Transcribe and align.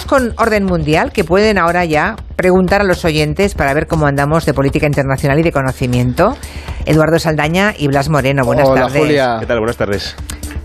Vamos 0.00 0.06
con 0.06 0.34
orden 0.38 0.64
mundial, 0.64 1.12
que 1.12 1.24
pueden 1.24 1.58
ahora 1.58 1.84
ya 1.84 2.16
preguntar 2.34 2.80
a 2.80 2.84
los 2.84 3.04
oyentes 3.04 3.54
para 3.54 3.74
ver 3.74 3.86
cómo 3.86 4.06
andamos 4.06 4.46
de 4.46 4.54
política 4.54 4.86
internacional 4.86 5.38
y 5.38 5.42
de 5.42 5.52
conocimiento. 5.52 6.38
Eduardo 6.86 7.18
Saldaña 7.18 7.74
y 7.76 7.86
Blas 7.88 8.08
Moreno, 8.08 8.46
buenas 8.46 8.66
Hola, 8.66 8.82
tardes. 8.86 8.98
Julia. 8.98 9.36
¿Qué 9.40 9.46
tal? 9.46 9.58
Buenas 9.58 9.76
tardes. 9.76 10.16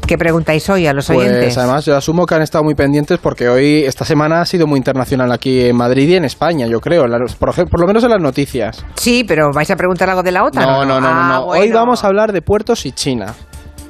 ¿Qué 0.08 0.18
preguntáis 0.18 0.70
hoy 0.70 0.88
a 0.88 0.94
los 0.94 1.08
Pues 1.08 1.20
oyentes? 1.20 1.58
además 1.58 1.84
yo 1.84 1.98
asumo 1.98 2.26
que 2.26 2.36
han 2.36 2.44
estado 2.44 2.64
muy 2.64 2.76
pendientes 2.76 3.20
porque 3.20 3.50
hoy, 3.50 3.84
esta 3.84 4.06
semana 4.06 4.40
ha 4.40 4.46
sido 4.46 4.68
muy 4.68 4.78
internacional 4.78 5.30
aquí 5.34 5.66
en 5.68 5.76
Madrid 5.76 6.08
y 6.08 6.16
en 6.16 6.24
España, 6.24 6.68
yo 6.68 6.80
creo, 6.80 7.04
por, 7.38 7.54
por 7.70 7.80
lo 7.82 7.88
menos 7.88 8.06
en 8.06 8.12
las 8.12 8.22
noticias. 8.22 8.86
Sí, 8.96 9.26
pero 9.28 9.52
¿vais 9.54 9.70
a 9.70 9.76
preguntar 9.76 10.10
algo 10.10 10.24
de 10.24 10.32
la 10.32 10.46
OTAN? 10.46 10.64
No, 10.64 10.86
no, 10.86 11.02
no, 11.02 11.02
no. 11.02 11.08
Ah, 11.10 11.30
no. 11.40 11.46
Hoy 11.48 11.58
bueno. 11.60 11.76
vamos 11.76 12.06
a 12.06 12.08
hablar 12.08 12.32
de 12.32 12.42
puertos 12.42 12.86
y 12.86 12.94
China. 12.94 13.34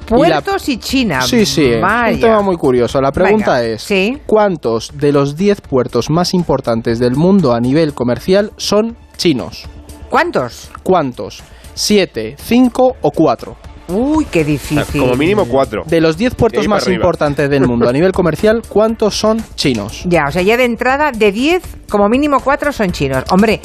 Puertos 0.06 0.68
y, 0.68 0.78
China. 0.78 1.22
Sí, 1.22 1.44
sí, 1.44 1.72
Vaya. 1.80 2.14
un 2.14 2.20
tema 2.20 2.42
muy 2.42 2.56
curioso. 2.56 3.00
La 3.00 3.10
pregunta 3.10 3.54
Venga, 3.54 3.64
es, 3.64 3.82
sí. 3.82 4.18
¿cuántos 4.26 4.90
de 4.96 5.12
los 5.12 5.36
10 5.36 5.60
puertos 5.62 6.10
más 6.10 6.32
importantes 6.34 6.98
del 6.98 7.16
mundo 7.16 7.52
a 7.52 7.60
nivel 7.60 7.92
comercial 7.92 8.52
son 8.56 8.96
chinos? 9.16 9.66
¿Cuántos? 10.08 10.70
¿Cuántos? 10.82 11.42
¿Siete, 11.74 12.36
cinco 12.38 12.96
o 13.02 13.10
cuatro? 13.10 13.56
Uy, 13.88 14.24
qué 14.24 14.40
O 14.40 14.44
sea, 14.44 14.52
difícil. 14.52 15.00
como 15.00 15.14
mínimo 15.14 15.44
cuatro. 15.46 15.82
De 15.86 16.00
los 16.00 16.16
10 16.16 16.32
De 16.32 16.36
puertos 16.36 16.68
más 16.68 16.86
importantes 16.88 17.48
del 17.48 17.66
mundo 17.68 17.88
a 17.88 17.92
nivel 17.92 18.12
comercial, 18.12 18.62
¿cuántos 18.68 19.18
son 19.18 19.42
chinos? 19.54 20.02
Ya, 20.06 20.24
o 20.28 20.32
sea, 20.32 20.42
ya 20.42 20.56
de 20.56 20.64
entrada, 20.64 21.12
de 21.12 21.30
10, 21.32 21.62
como 21.88 22.08
mínimo 22.08 22.40
4 22.40 22.72
son 22.72 22.90
chinos. 22.92 23.24
Hombre, 23.30 23.60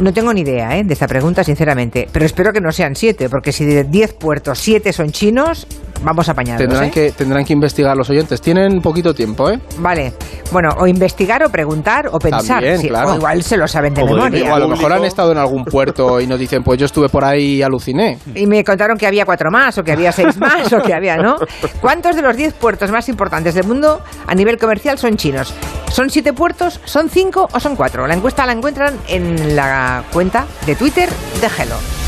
no 0.00 0.12
tengo 0.12 0.32
ni 0.32 0.40
idea 0.42 0.76
¿eh? 0.78 0.84
de 0.84 0.92
esta 0.92 1.06
pregunta, 1.06 1.44
sinceramente. 1.44 2.08
Pero 2.10 2.24
espero 2.24 2.52
que 2.52 2.60
no 2.60 2.72
sean 2.72 2.94
7, 2.94 3.28
porque 3.28 3.52
si 3.52 3.64
de 3.64 3.84
10 3.84 4.14
puertos 4.14 4.58
7 4.58 4.92
son 4.92 5.10
chinos, 5.10 5.66
vamos 6.02 6.28
a 6.28 6.32
apañarlos. 6.32 6.68
Tendrán, 6.68 6.88
¿eh? 6.88 6.90
que, 6.90 7.12
tendrán 7.12 7.44
que 7.44 7.52
investigar 7.52 7.96
los 7.96 8.08
oyentes. 8.10 8.40
Tienen 8.40 8.80
poquito 8.80 9.14
tiempo, 9.14 9.50
¿eh? 9.50 9.58
Vale. 9.78 10.12
Bueno, 10.52 10.70
o 10.78 10.86
investigar, 10.86 11.42
o 11.44 11.50
preguntar, 11.50 12.08
o 12.10 12.18
pensar. 12.18 12.60
También, 12.60 12.78
Sí, 12.78 12.88
claro. 12.88 13.12
O 13.12 13.16
igual 13.16 13.42
se 13.42 13.56
lo 13.56 13.68
saben 13.68 13.94
de 13.94 14.02
O 14.02 14.06
memoria. 14.06 14.52
O 14.52 14.54
a 14.54 14.58
lo 14.58 14.66
público. 14.66 14.82
mejor 14.82 14.92
han 14.98 15.04
estado 15.04 15.32
en 15.32 15.38
algún 15.38 15.64
puerto 15.64 16.20
y 16.20 16.26
nos 16.26 16.38
dicen, 16.38 16.62
pues 16.62 16.78
yo 16.78 16.86
estuve 16.86 17.08
por 17.08 17.24
ahí 17.24 17.56
y 17.56 17.62
aluciné. 17.62 18.18
Y 18.34 18.46
me 18.46 18.64
contaron 18.64 18.96
que 18.96 19.06
había 19.06 19.24
cuatro 19.24 19.50
más, 19.50 19.76
o 19.78 19.82
que 19.82 19.92
había 19.92 20.12
seis 20.12 20.38
más, 20.38 20.72
o 20.72 20.80
que 20.80 20.94
había, 20.94 21.16
¿no? 21.16 21.36
¿Cuántos 21.80 22.16
de 22.16 22.22
los 22.22 22.36
10 22.36 22.54
puertos 22.54 22.90
más 22.90 23.08
importantes 23.08 23.54
del 23.54 23.66
mundo 23.66 24.00
a 24.26 24.34
nivel 24.34 24.58
comercial 24.58 24.98
son 24.98 25.16
chinos? 25.16 25.52
¿Son 25.90 26.10
siete 26.10 26.32
puertos, 26.32 26.80
son 26.84 27.08
cinco 27.08 27.48
o 27.52 27.60
son 27.60 27.76
cuatro? 27.76 28.06
La 28.06 28.14
encuesta 28.14 28.46
la 28.46 28.52
encuentran 28.52 28.94
en 29.08 29.56
la 29.56 30.04
cuenta 30.12 30.46
de 30.66 30.74
Twitter 30.76 31.08
de 31.40 31.46
Hello. 31.46 32.07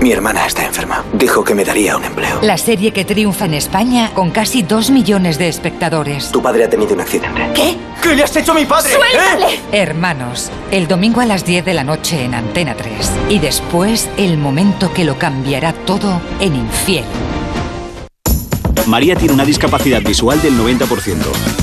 Mi 0.00 0.12
hermana 0.12 0.46
está 0.46 0.64
enferma. 0.64 1.04
Dijo 1.14 1.42
que 1.42 1.54
me 1.54 1.64
daría 1.64 1.96
un 1.96 2.04
empleo. 2.04 2.40
La 2.42 2.58
serie 2.58 2.92
que 2.92 3.04
triunfa 3.04 3.46
en 3.46 3.54
España 3.54 4.12
con 4.14 4.30
casi 4.30 4.62
2 4.62 4.90
millones 4.90 5.38
de 5.38 5.48
espectadores. 5.48 6.30
Tu 6.30 6.42
padre 6.42 6.64
ha 6.64 6.70
tenido 6.70 6.94
un 6.94 7.00
accidente. 7.00 7.50
¿Qué? 7.54 7.76
¿Qué 8.02 8.14
le 8.14 8.22
has 8.22 8.36
hecho 8.36 8.52
a 8.52 8.54
mi 8.54 8.66
padre? 8.66 8.92
¡Suéltale! 8.92 9.60
Hermanos, 9.72 10.50
el 10.70 10.86
domingo 10.86 11.20
a 11.20 11.26
las 11.26 11.44
10 11.44 11.64
de 11.64 11.74
la 11.74 11.82
noche 11.82 12.22
en 12.24 12.34
Antena 12.34 12.74
3. 12.76 13.10
Y 13.30 13.38
después 13.38 14.08
el 14.16 14.36
momento 14.36 14.92
que 14.92 15.04
lo 15.04 15.18
cambiará 15.18 15.72
todo 15.72 16.20
en 16.40 16.54
Infiel. 16.54 17.04
María 18.86 19.16
tiene 19.16 19.34
una 19.34 19.44
discapacidad 19.44 20.00
visual 20.02 20.40
del 20.42 20.56
90%, 20.56 21.16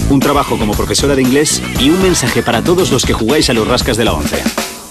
un 0.09 0.19
trabajo 0.19 0.57
como 0.57 0.73
profesora 0.73 1.15
de 1.15 1.21
inglés 1.21 1.61
y 1.79 1.89
un 1.89 2.01
mensaje 2.01 2.43
para 2.43 2.61
todos 2.61 2.91
los 2.91 3.05
que 3.05 3.13
jugáis 3.13 3.49
a 3.49 3.53
los 3.53 3.65
rascas 3.65 3.95
de 3.95 4.03
la 4.03 4.13
11. 4.13 4.43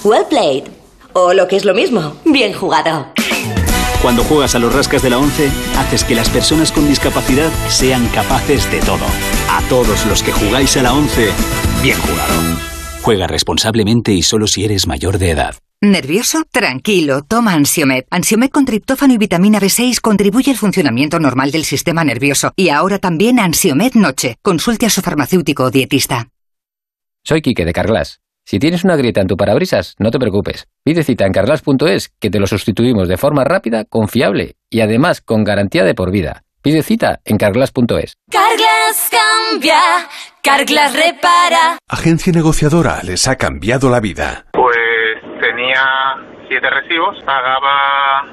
Well 0.04 0.24
played. 0.30 0.64
O 1.12 1.34
lo 1.34 1.46
que 1.46 1.56
es 1.56 1.66
lo 1.66 1.74
mismo, 1.74 2.14
bien 2.24 2.54
jugado. 2.54 3.08
Cuando 4.02 4.24
juegas 4.24 4.56
a 4.56 4.58
los 4.58 4.74
rascas 4.74 5.00
de 5.00 5.10
la 5.10 5.18
11, 5.18 5.48
haces 5.78 6.02
que 6.02 6.16
las 6.16 6.28
personas 6.28 6.72
con 6.72 6.88
discapacidad 6.88 7.50
sean 7.68 8.08
capaces 8.08 8.68
de 8.72 8.80
todo. 8.80 9.06
A 9.48 9.62
todos 9.68 10.04
los 10.06 10.24
que 10.24 10.32
jugáis 10.32 10.76
a 10.76 10.82
la 10.82 10.92
11, 10.92 11.30
bien 11.82 11.96
jugado. 12.00 12.34
Juega 13.02 13.28
responsablemente 13.28 14.12
y 14.12 14.22
solo 14.22 14.48
si 14.48 14.64
eres 14.64 14.88
mayor 14.88 15.18
de 15.18 15.30
edad. 15.30 15.54
¿Nervioso? 15.80 16.42
Tranquilo, 16.50 17.22
toma 17.22 17.52
Ansiomed. 17.52 18.04
Ansiomed 18.10 18.50
con 18.50 18.64
triptófano 18.64 19.14
y 19.14 19.18
vitamina 19.18 19.60
B6 19.60 20.00
contribuye 20.00 20.50
al 20.50 20.56
funcionamiento 20.56 21.20
normal 21.20 21.52
del 21.52 21.64
sistema 21.64 22.02
nervioso. 22.02 22.52
Y 22.56 22.70
ahora 22.70 22.98
también 22.98 23.38
Ansiomed 23.38 23.94
Noche. 23.94 24.36
Consulte 24.42 24.86
a 24.86 24.90
su 24.90 25.00
farmacéutico 25.00 25.64
o 25.64 25.70
dietista. 25.70 26.28
Soy 27.24 27.40
Quique 27.40 27.64
de 27.64 27.72
Carglass. 27.72 28.20
Si 28.44 28.58
tienes 28.58 28.84
una 28.84 28.96
grieta 28.96 29.20
en 29.20 29.28
tu 29.28 29.36
parabrisas, 29.36 29.94
no 29.98 30.10
te 30.10 30.18
preocupes. 30.18 30.66
Pide 30.84 31.04
cita 31.04 31.24
en 31.26 31.32
carglass.es 31.32 32.12
que 32.20 32.30
te 32.30 32.40
lo 32.40 32.46
sustituimos 32.46 33.08
de 33.08 33.16
forma 33.16 33.44
rápida, 33.44 33.84
confiable 33.84 34.56
y 34.68 34.80
además 34.80 35.20
con 35.20 35.44
garantía 35.44 35.84
de 35.84 35.94
por 35.94 36.10
vida. 36.10 36.42
Pide 36.60 36.82
cita 36.82 37.20
en 37.24 37.38
carglass.es. 37.38 38.16
Carglass 38.30 39.10
cambia, 39.10 39.80
Carglass 40.42 40.92
repara. 40.94 41.78
Agencia 41.88 42.32
negociadora 42.32 43.02
les 43.02 43.26
ha 43.26 43.36
cambiado 43.36 43.90
la 43.90 44.00
vida. 44.00 44.46
Pues 44.52 44.76
tenía 45.40 45.84
siete 46.48 46.68
recibos, 46.70 47.16
pagaba 47.24 48.32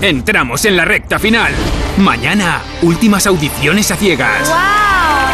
Entramos 0.00 0.64
en 0.64 0.76
la 0.76 0.84
recta 0.84 1.18
final. 1.18 1.52
Mañana, 1.98 2.62
últimas 2.82 3.26
audiciones 3.26 3.90
a 3.90 3.96
ciegas. 3.96 4.52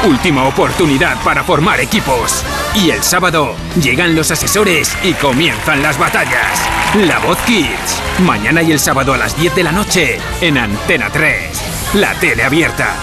Última 0.05 0.45
oportunidad 0.45 1.23
para 1.23 1.45
formar 1.45 1.81
equipos. 1.81 2.45
Y 2.75 2.91
el 2.91 3.03
sábado 3.03 3.55
llegan 3.83 4.15
los 4.15 4.31
asesores 4.31 4.97
y 5.03 5.13
comienzan 5.15 5.83
las 5.83 5.99
batallas. 5.99 6.69
La 7.07 7.19
Voz 7.19 7.39
Kids. 7.47 8.01
Mañana 8.21 8.63
y 8.63 8.73
el 8.73 8.79
sábado 8.79 9.13
a 9.13 9.19
las 9.19 9.37
10 9.39 9.55
de 9.55 9.63
la 9.63 9.73
noche 9.73 10.19
en 10.41 10.57
Antena 10.57 11.11
3. 11.11 11.95
La 11.95 12.15
tele 12.15 12.45
abierta. 12.45 12.95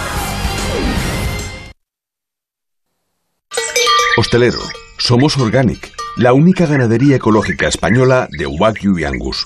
Hostelero, 4.19 4.61
somos 4.97 5.37
Organic, 5.37 5.91
la 6.15 6.33
única 6.33 6.65
ganadería 6.65 7.17
ecológica 7.17 7.67
española 7.67 8.27
de 8.31 8.47
Wagyu 8.47 8.97
y 8.97 9.03
Angus, 9.03 9.45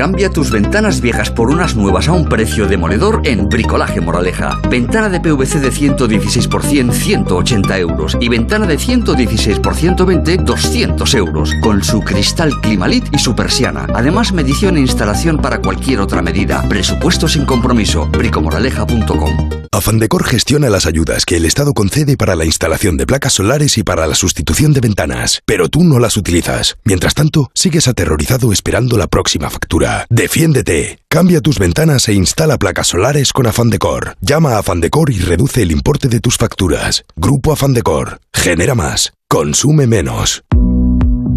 Cambia 0.00 0.30
tus 0.30 0.50
ventanas 0.50 1.02
viejas 1.02 1.30
por 1.30 1.50
unas 1.50 1.76
nuevas 1.76 2.08
a 2.08 2.12
un 2.12 2.24
precio 2.26 2.66
demoledor 2.66 3.20
en 3.24 3.50
Bricolaje 3.50 4.00
Moraleja. 4.00 4.58
Ventana 4.70 5.10
de 5.10 5.20
PVC 5.20 5.60
de 5.60 5.70
116 5.70 6.48
por 6.48 6.62
100, 6.62 6.90
180 6.90 7.78
euros. 7.78 8.16
Y 8.18 8.30
ventana 8.30 8.66
de 8.66 8.78
116 8.78 9.58
por 9.58 9.74
120, 9.74 10.38
200 10.38 11.14
euros. 11.16 11.52
Con 11.60 11.84
su 11.84 12.00
cristal 12.00 12.58
Climalit 12.62 13.14
y 13.14 13.18
su 13.18 13.36
persiana. 13.36 13.86
Además, 13.94 14.32
medición 14.32 14.78
e 14.78 14.80
instalación 14.80 15.36
para 15.36 15.60
cualquier 15.60 16.00
otra 16.00 16.22
medida. 16.22 16.66
Presupuesto 16.66 17.28
sin 17.28 17.44
compromiso. 17.44 18.06
bricomoraleja.com 18.06 19.50
Afandecor 19.72 20.24
gestiona 20.24 20.68
las 20.68 20.86
ayudas 20.86 21.24
que 21.24 21.36
el 21.36 21.44
Estado 21.44 21.74
concede 21.74 22.16
para 22.16 22.34
la 22.36 22.44
instalación 22.44 22.96
de 22.96 23.06
placas 23.06 23.34
solares 23.34 23.78
y 23.78 23.82
para 23.82 24.06
la 24.06 24.14
sustitución 24.14 24.72
de 24.72 24.80
ventanas, 24.80 25.42
pero 25.44 25.68
tú 25.68 25.84
no 25.84 25.98
las 25.98 26.16
utilizas. 26.16 26.76
Mientras 26.84 27.14
tanto, 27.14 27.50
sigues 27.54 27.86
aterrorizado 27.86 28.52
esperando 28.52 28.98
la 28.98 29.06
próxima 29.06 29.48
factura. 29.48 29.89
Defiéndete. 30.08 30.98
Cambia 31.08 31.40
tus 31.40 31.58
ventanas 31.58 32.08
e 32.08 32.14
instala 32.14 32.58
placas 32.58 32.88
solares 32.88 33.32
con 33.32 33.46
Afandecor. 33.46 34.16
Llama 34.20 34.54
a 34.54 34.58
Afandecor 34.58 35.10
y 35.10 35.18
reduce 35.18 35.62
el 35.62 35.72
importe 35.72 36.08
de 36.08 36.20
tus 36.20 36.36
facturas. 36.36 37.04
Grupo 37.16 37.52
Afandecor. 37.52 38.20
Genera 38.32 38.74
más. 38.74 39.12
Consume 39.28 39.86
menos. 39.86 40.42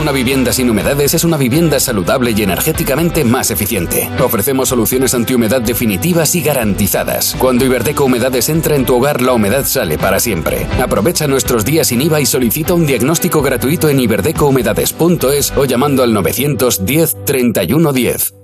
Una 0.00 0.12
vivienda 0.12 0.52
sin 0.52 0.68
humedades 0.68 1.14
es 1.14 1.24
una 1.24 1.36
vivienda 1.36 1.80
saludable 1.80 2.32
y 2.32 2.42
energéticamente 2.42 3.24
más 3.24 3.50
eficiente. 3.50 4.10
Ofrecemos 4.22 4.68
soluciones 4.68 5.14
antihumedad 5.14 5.62
definitivas 5.62 6.34
y 6.34 6.42
garantizadas. 6.42 7.36
Cuando 7.38 7.64
Iberdeco 7.64 8.04
Humedades 8.04 8.48
entra 8.48 8.76
en 8.76 8.84
tu 8.84 8.96
hogar, 8.96 9.22
la 9.22 9.32
humedad 9.32 9.64
sale 9.64 9.96
para 9.96 10.20
siempre. 10.20 10.66
Aprovecha 10.82 11.26
nuestros 11.26 11.64
días 11.64 11.88
sin 11.88 12.02
IVA 12.02 12.20
y 12.20 12.26
solicita 12.26 12.74
un 12.74 12.86
diagnóstico 12.86 13.40
gratuito 13.40 13.88
en 13.88 14.00
iberdecohumedades.es 14.00 15.52
o 15.56 15.64
llamando 15.64 16.02
al 16.02 16.12
910 16.12 17.24
3110. 17.24 18.43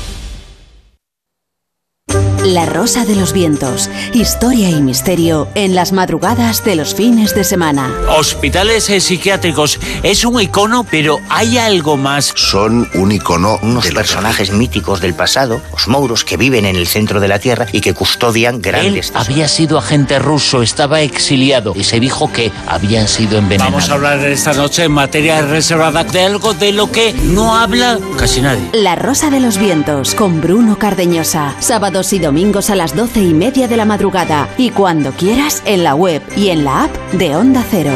La 2.45 2.65
Rosa 2.65 3.05
de 3.05 3.15
los 3.15 3.33
Vientos. 3.33 3.87
Historia 4.13 4.71
y 4.71 4.81
misterio 4.81 5.47
en 5.53 5.75
las 5.75 5.91
madrugadas 5.91 6.63
de 6.63 6.75
los 6.75 6.95
fines 6.95 7.35
de 7.35 7.43
semana. 7.43 7.93
Hospitales 8.17 8.85
psiquiátricos 8.85 9.79
es 10.01 10.25
un 10.25 10.41
icono, 10.41 10.83
pero 10.83 11.19
hay 11.29 11.59
algo 11.59 11.97
más. 11.97 12.33
Son 12.35 12.89
un 12.95 13.11
icono. 13.11 13.59
Unos 13.61 13.91
personajes 13.91 14.51
míticos 14.51 15.01
del 15.01 15.13
pasado, 15.13 15.61
los 15.71 15.87
mouros 15.87 16.25
que 16.25 16.35
viven 16.35 16.65
en 16.65 16.75
el 16.75 16.87
centro 16.87 17.19
de 17.19 17.27
la 17.27 17.37
Tierra 17.37 17.67
y 17.71 17.79
que 17.79 17.93
custodian 17.93 18.59
grandes. 18.59 19.11
Él 19.11 19.17
había 19.17 19.47
sido 19.47 19.77
agente 19.77 20.17
ruso, 20.17 20.63
estaba 20.63 21.01
exiliado 21.01 21.73
y 21.75 21.83
se 21.83 21.99
dijo 21.99 22.31
que 22.33 22.51
habían 22.67 23.07
sido 23.07 23.37
envenenados. 23.37 23.73
Vamos 23.73 23.89
a 23.89 23.93
hablar 23.93 24.27
esta 24.27 24.53
noche 24.53 24.85
en 24.85 24.93
materia 24.93 25.43
reservada 25.43 26.03
de 26.03 26.23
algo 26.23 26.55
de 26.55 26.71
lo 26.71 26.91
que 26.91 27.13
no 27.13 27.55
habla 27.55 27.99
casi 28.17 28.41
nadie. 28.41 28.67
La 28.73 28.95
Rosa 28.95 29.29
de 29.29 29.39
los 29.39 29.59
Vientos 29.59 30.15
con 30.15 30.41
Bruno 30.41 30.79
Cardeñosa. 30.79 31.55
Sábados 31.59 32.13
y 32.13 32.17
domingos 32.17 32.30
a 32.31 32.75
las 32.75 32.95
doce 32.95 33.19
y 33.19 33.33
media 33.33 33.67
de 33.67 33.75
la 33.75 33.83
madrugada 33.83 34.47
y 34.57 34.69
cuando 34.69 35.11
quieras 35.11 35.61
en 35.65 35.83
la 35.83 35.95
web 35.95 36.21
y 36.37 36.47
en 36.47 36.63
la 36.63 36.85
app 36.85 36.91
de 37.11 37.35
Onda 37.35 37.61
Cero. 37.69 37.91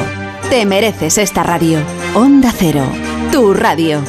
Te 0.50 0.66
mereces 0.66 1.18
esta 1.18 1.42
radio. 1.42 1.80
Onda 2.14 2.52
Cero, 2.54 2.84
tu 3.32 3.54
radio. 3.54 4.02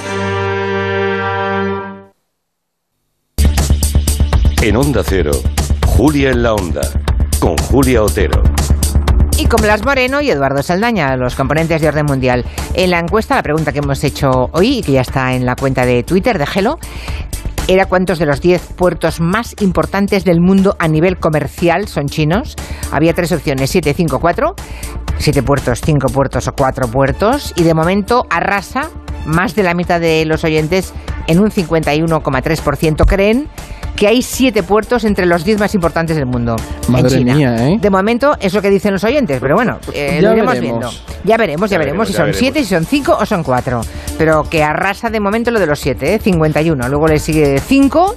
En 4.63 4.77
Onda 4.77 5.05
Cero, 5.05 5.31
Julia 5.87 6.31
en 6.31 6.43
la 6.43 6.55
Onda, 6.55 6.83
con 7.39 7.57
Julia 7.59 8.03
Otero. 8.03 8.43
Y 9.39 9.47
como 9.47 9.63
Blas 9.63 9.85
Moreno 9.85 10.21
y 10.23 10.31
Eduardo 10.31 10.61
Saldaña, 10.61 11.17
los 11.17 11.37
componentes 11.37 11.81
de 11.81 11.89
orden 11.89 12.07
mundial. 12.07 12.45
En 12.75 12.91
la 12.91 12.99
encuesta, 12.99 13.37
la 13.37 13.45
pregunta 13.45 13.71
que 13.71 13.79
hemos 13.79 14.03
hecho 14.03 14.51
hoy 14.53 14.79
y 14.79 14.83
que 14.83 14.93
ya 14.93 15.03
está 15.03 15.35
en 15.35 15.47
la 15.47 15.55
cuenta 15.55 15.87
de 15.87 16.03
Twitter 16.03 16.37
de 16.37 16.47
Gelo, 16.47 16.81
era 17.69 17.87
cuántos 17.87 18.19
de 18.19 18.27
los 18.27 18.41
10 18.41 18.75
puertos 18.77 19.21
más 19.21 19.55
importantes 19.61 20.25
del 20.25 20.41
mundo 20.41 20.77
a 20.79 20.87
nivel 20.87 21.19
comercial 21.19 21.89
son 21.89 22.07
chinos. 22.07 22.55
Había 22.93 23.13
tres 23.13 23.33
opciones, 23.33 23.71
7, 23.71 23.93
5, 23.93 24.21
4. 24.21 24.55
7 25.19 25.43
puertos, 25.43 25.81
5 25.81 26.09
puertos 26.09 26.47
o 26.47 26.53
4 26.53 26.89
puertos. 26.89 27.53
Y 27.57 27.65
de 27.65 27.75
momento 27.75 28.25
arrasa 28.31 28.91
más 29.25 29.57
de 29.57 29.65
la 29.65 29.75
mitad 29.75 30.01
de 30.01 30.25
los 30.27 30.45
oyentes 30.45 30.93
en 31.27 31.41
un 31.41 31.51
51,3% 31.51 33.05
creen 33.07 33.49
que 33.97 34.07
hay 34.07 34.21
siete 34.23 34.63
puertos 34.63 35.05
entre 35.05 35.25
los 35.27 35.45
10 35.45 35.59
más 35.59 35.75
importantes 35.75 36.17
del 36.17 36.27
mundo 36.27 36.55
Madre 36.89 37.09
en 37.15 37.19
China. 37.19 37.35
mía, 37.35 37.69
¿eh? 37.69 37.79
De 37.81 37.91
momento 37.91 38.37
es 38.41 38.53
lo 38.55 38.61
que 38.63 38.69
dicen 38.71 38.93
los 38.93 39.03
oyentes, 39.05 39.39
pero 39.41 39.55
bueno, 39.57 39.79
eh, 39.93 40.19
Ya 40.21 40.29
lo 40.29 40.33
iremos 40.35 40.55
veremos. 40.55 40.61
viendo. 40.61 40.91
Ya 41.25 41.37
veremos, 41.37 41.71
ya, 41.71 41.75
Ya 41.75 41.79
veremos 41.79 41.79
veremos, 41.79 42.07
si 42.09 42.13
ya 42.13 42.17
son 42.19 42.27
veremos. 42.27 42.39
siete, 42.39 42.59
si 42.63 42.67
son 42.75 42.85
cinco 42.85 43.17
o 43.19 43.25
son 43.27 43.43
cuatro. 43.43 43.81
Pero 44.19 44.43
que 44.45 44.63
arrasa 44.63 45.11
de 45.11 45.19
momento 45.21 45.51
lo 45.51 45.59
de 45.59 45.67
los 45.67 45.79
siete, 45.81 46.15
¿eh? 46.15 46.19
51. 46.19 46.89
Luego 46.89 47.07
le 47.07 47.19
sigue 47.19 47.59
5 47.59 48.15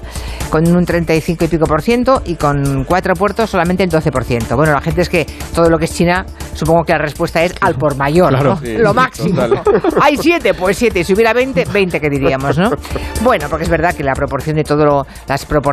con 0.50 0.68
un 0.76 0.84
35 0.86 1.46
y 1.46 1.48
pico 1.48 1.66
por 1.66 1.82
ciento 1.82 2.22
y 2.26 2.36
con 2.36 2.84
cuatro 2.86 3.14
puertos 3.14 3.50
solamente 3.50 3.84
el 3.84 3.90
12 3.90 4.12
por 4.12 4.24
ciento. 4.24 4.56
Bueno, 4.56 4.74
la 4.74 4.82
gente 4.82 5.02
es 5.02 5.10
que 5.10 5.26
todo 5.54 5.70
lo 5.70 5.78
que 5.78 5.86
es 5.86 5.94
China, 5.94 6.26
supongo 6.54 6.84
que 6.84 6.94
la 6.94 7.00
respuesta 7.00 7.44
es 7.44 7.54
al 7.62 7.76
por 7.76 7.96
mayor, 7.98 8.30
Claro, 8.30 8.52
¿no? 8.52 8.58
sí, 8.58 8.78
lo 8.78 8.94
máximo. 8.94 9.42
total. 9.48 9.62
Hay 10.02 10.18
siete, 10.18 10.54
pues 10.54 10.78
siete. 10.78 11.04
Si 11.04 11.14
hubiera 11.14 11.34
20, 11.34 11.66
20 11.72 12.00
que 12.00 12.10
diríamos, 12.10 12.58
¿no? 12.58 12.72
Bueno, 13.22 13.48
porque 13.50 13.64
es 13.66 13.70
verdad 13.70 13.94
que 13.94 14.04
la 14.04 14.14
proporción 14.14 14.56
de 14.56 14.64
todo 14.64 14.86
lo- 14.86 15.08
las 15.28 15.46
proporciones 15.46 15.69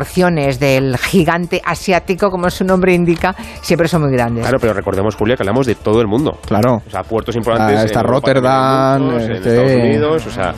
del 0.59 0.97
gigante 0.97 1.61
asiático, 1.65 2.29
como 2.29 2.49
su 2.49 2.63
nombre 2.63 2.93
indica, 2.93 3.35
siempre 3.61 3.87
son 3.87 4.01
muy 4.03 4.11
grandes. 4.11 4.43
Claro, 4.43 4.57
pero 4.59 4.73
recordemos, 4.73 5.15
Julia, 5.15 5.35
que 5.35 5.43
hablamos 5.43 5.65
de 5.65 5.75
todo 5.75 6.01
el 6.01 6.07
mundo. 6.07 6.37
Claro. 6.45 6.81
O 6.85 6.89
sea, 6.89 7.03
puertos 7.03 7.35
importantes 7.35 7.79
Ah, 7.79 7.85
está 7.85 7.99
en 8.01 8.05
Rotterdam, 8.07 9.09
en 9.19 9.31
este- 9.31 9.49
Estados 9.49 9.71
Unidos, 9.71 10.27
o 10.27 10.31
sea, 10.31 10.53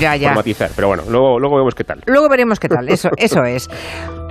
Ya, 0.00 0.16
ya. 0.16 0.34
Pero 0.74 0.88
bueno, 0.88 1.02
luego, 1.08 1.38
luego 1.38 1.56
vemos 1.58 1.74
qué 1.74 1.84
tal. 1.84 2.00
Luego 2.06 2.28
veremos 2.28 2.58
qué 2.58 2.68
tal, 2.68 2.88
eso, 2.88 3.10
eso 3.16 3.44
es. 3.44 3.68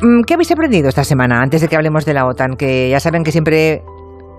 Mm, 0.01 0.24
¿Qué 0.25 0.33
habéis 0.33 0.51
aprendido 0.51 0.89
esta 0.89 1.03
semana 1.03 1.39
antes 1.41 1.62
de 1.62 1.67
que 1.67 1.75
hablemos 1.75 2.03
de 2.05 2.13
la 2.13 2.25
OTAN? 2.25 2.55
Que 2.57 2.89
ya 2.89 3.00
saben 3.00 3.24
que 3.24 3.31
siempre 3.31 3.81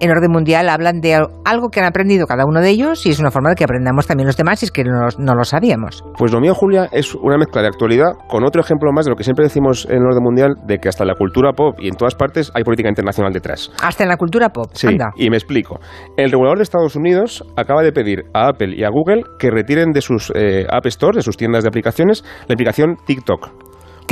en 0.02 0.10
orden 0.10 0.30
mundial 0.30 0.68
hablan 0.68 1.00
de 1.00 1.14
al- 1.14 1.28
algo 1.44 1.68
que 1.70 1.80
han 1.80 1.86
aprendido 1.86 2.26
cada 2.26 2.44
uno 2.44 2.60
de 2.60 2.68
ellos 2.68 3.06
y 3.06 3.10
es 3.10 3.18
una 3.20 3.30
forma 3.30 3.48
de 3.50 3.54
que 3.54 3.64
aprendamos 3.64 4.06
también 4.06 4.26
los 4.26 4.36
demás 4.36 4.62
y 4.62 4.66
es 4.66 4.70
que 4.72 4.84
no 4.84 5.34
lo 5.34 5.44
sabíamos. 5.44 6.04
Pues 6.18 6.32
lo 6.32 6.40
mío, 6.40 6.54
Julia, 6.54 6.88
es 6.92 7.14
una 7.14 7.38
mezcla 7.38 7.62
de 7.62 7.68
actualidad 7.68 8.12
con 8.28 8.44
otro 8.44 8.60
ejemplo 8.60 8.90
más 8.92 9.06
de 9.06 9.10
lo 9.10 9.16
que 9.16 9.24
siempre 9.24 9.44
decimos 9.44 9.86
en 9.88 9.96
el 9.98 10.04
orden 10.06 10.22
mundial, 10.22 10.54
de 10.66 10.78
que 10.78 10.88
hasta 10.88 11.04
en 11.04 11.08
la 11.08 11.14
cultura 11.14 11.52
pop 11.52 11.76
y 11.80 11.88
en 11.88 11.94
todas 11.94 12.14
partes 12.14 12.50
hay 12.54 12.64
política 12.64 12.88
internacional 12.88 13.32
detrás. 13.32 13.70
Hasta 13.82 14.02
en 14.02 14.08
la 14.08 14.16
cultura 14.16 14.48
pop. 14.50 14.66
Sí, 14.72 14.88
Anda. 14.88 15.12
y 15.16 15.30
me 15.30 15.36
explico. 15.36 15.78
El 16.16 16.30
regulador 16.30 16.58
de 16.58 16.64
Estados 16.64 16.96
Unidos 16.96 17.44
acaba 17.56 17.82
de 17.82 17.92
pedir 17.92 18.24
a 18.34 18.48
Apple 18.48 18.74
y 18.76 18.84
a 18.84 18.88
Google 18.90 19.22
que 19.38 19.50
retiren 19.50 19.92
de 19.92 20.00
sus 20.00 20.32
eh, 20.34 20.66
App 20.68 20.86
Store, 20.86 21.16
de 21.16 21.22
sus 21.22 21.36
tiendas 21.36 21.62
de 21.64 21.68
aplicaciones, 21.68 22.24
la 22.48 22.54
aplicación 22.54 22.96
TikTok. 23.06 23.50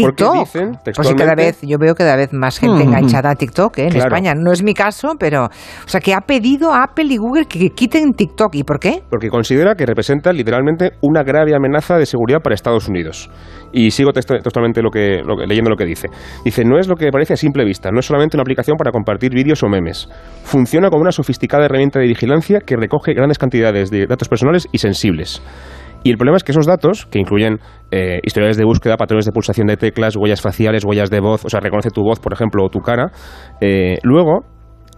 Porque 0.02 0.25
TikTok. 0.25 0.38
dicen 0.40 0.78
Pues 0.95 1.09
sí, 1.09 1.14
cada 1.14 1.35
vez, 1.35 1.59
yo 1.62 1.76
veo 1.78 1.95
cada 1.95 2.16
vez 2.16 2.30
más 2.33 2.59
gente 2.59 2.85
Mm. 2.85 2.88
enganchada 2.88 3.30
a 3.30 3.35
TikTok 3.35 3.78
¿eh? 3.78 3.83
en 3.85 3.90
Claro. 3.90 4.09
España. 4.09 4.35
No 4.37 4.52
es 4.52 4.62
mi 4.62 4.75
caso, 4.75 5.14
pero. 5.19 5.45
O 5.47 5.88
sea, 5.88 6.00
que 6.00 6.14
ha 6.14 6.21
pedido 6.21 6.73
a 6.73 6.85
Apple 6.85 7.07
y 7.07 7.16
Google 7.16 7.47
que, 7.47 7.59
que 7.59 7.71
quiten 7.71 8.12
TikTok. 8.12 8.54
¿Y 8.54 8.64
por 8.64 8.78
qué? 8.78 9.02
porque 9.11 9.28
considera 9.28 9.75
que 9.75 9.87
representa 9.87 10.33
literalmente 10.33 10.92
una 11.02 11.23
grave 11.23 11.54
amenaza 11.54 11.97
de 11.97 12.07
seguridad 12.07 12.40
para 12.42 12.54
Estados 12.54 12.88
Unidos. 12.88 13.30
Y 13.73 13.90
sigo 13.92 14.11
textu- 14.11 14.42
textualmente 14.42 14.83
lo 14.83 14.90
que, 14.90 15.23
lo 15.25 15.37
que- 15.37 15.47
leyendo 15.47 15.71
lo 15.71 15.76
que 15.76 15.85
dice. 15.85 16.09
Dice, 16.45 16.64
no 16.64 16.78
es 16.78 16.88
lo 16.88 16.97
que 16.97 17.11
parece 17.11 17.35
a 17.35 17.37
simple 17.37 17.64
vista, 17.64 17.90
no 17.90 18.00
es 18.00 18.07
solamente 18.07 18.37
una 18.37 18.42
aplicación 18.42 18.76
para 18.76 18.90
compartir 18.90 19.33
vídeos 19.33 19.62
o 19.62 19.69
memes. 19.69 20.09
Funciona 20.45 20.88
como 20.90 21.02
una 21.02 21.12
sofisticada 21.12 21.66
herramienta 21.66 22.00
de 22.00 22.07
vigilancia 22.07 22.61
que 22.61 22.76
recoge 22.76 23.14
grandes 23.14 23.38
cantidades 23.38 23.90
de 23.90 24.07
datos 24.07 24.28
personales 24.28 24.66
y 24.73 24.78
sensibles. 24.78 25.42
Y 26.02 26.11
el 26.11 26.16
problema 26.16 26.37
es 26.37 26.45
que 26.45 26.52
esos 26.52 26.66
datos, 26.66 27.07
que 27.07 27.19
incluyen 27.19 27.59
eh, 27.90 28.21
historiales 28.23 28.57
de 28.57 28.64
búsqueda, 28.64 28.97
patrones 28.97 29.26
de 29.26 29.33
pulsación 29.33 29.66
de 29.66 29.76
teclas, 29.76 30.16
huellas 30.16 30.40
faciales, 30.40 30.85
huellas 30.85 31.11
de 31.11 31.21
voz, 31.21 31.45
o 31.45 31.49
sea, 31.49 31.61
reconoce 31.61 31.90
tu 31.90 32.02
voz, 32.02 32.21
por 32.21 32.33
ejemplo, 32.33 32.64
o 32.64 32.69
tu 32.71 32.80
cara, 32.80 33.11
eh, 33.61 33.99
luego 34.02 34.45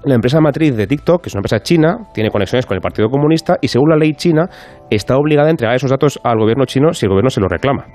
la 0.05 0.15
empresa 0.15 0.41
matriz 0.41 0.77
de 0.77 0.87
TikTok, 0.87 1.23
que 1.23 1.29
es 1.29 1.35
una 1.35 1.41
empresa 1.41 1.61
china, 1.61 2.09
tiene 2.13 2.31
conexiones 2.31 2.67
con 2.67 2.77
el 2.77 2.81
Partido 2.81 3.09
Comunista 3.09 3.57
y 3.61 3.69
según 3.69 3.91
la 3.91 3.97
ley 3.97 4.15
china 4.15 4.49
está 4.91 5.17
obligada 5.17 5.49
a 5.49 5.51
entregar 5.51 5.77
esos 5.77 5.91
datos 5.91 6.19
al 6.25 6.39
gobierno 6.39 6.65
chino 6.65 6.93
si 6.93 7.07
el 7.07 7.11
gobierno 7.11 7.31
se 7.31 7.41
los 7.41 7.51
reclama. 7.51 7.87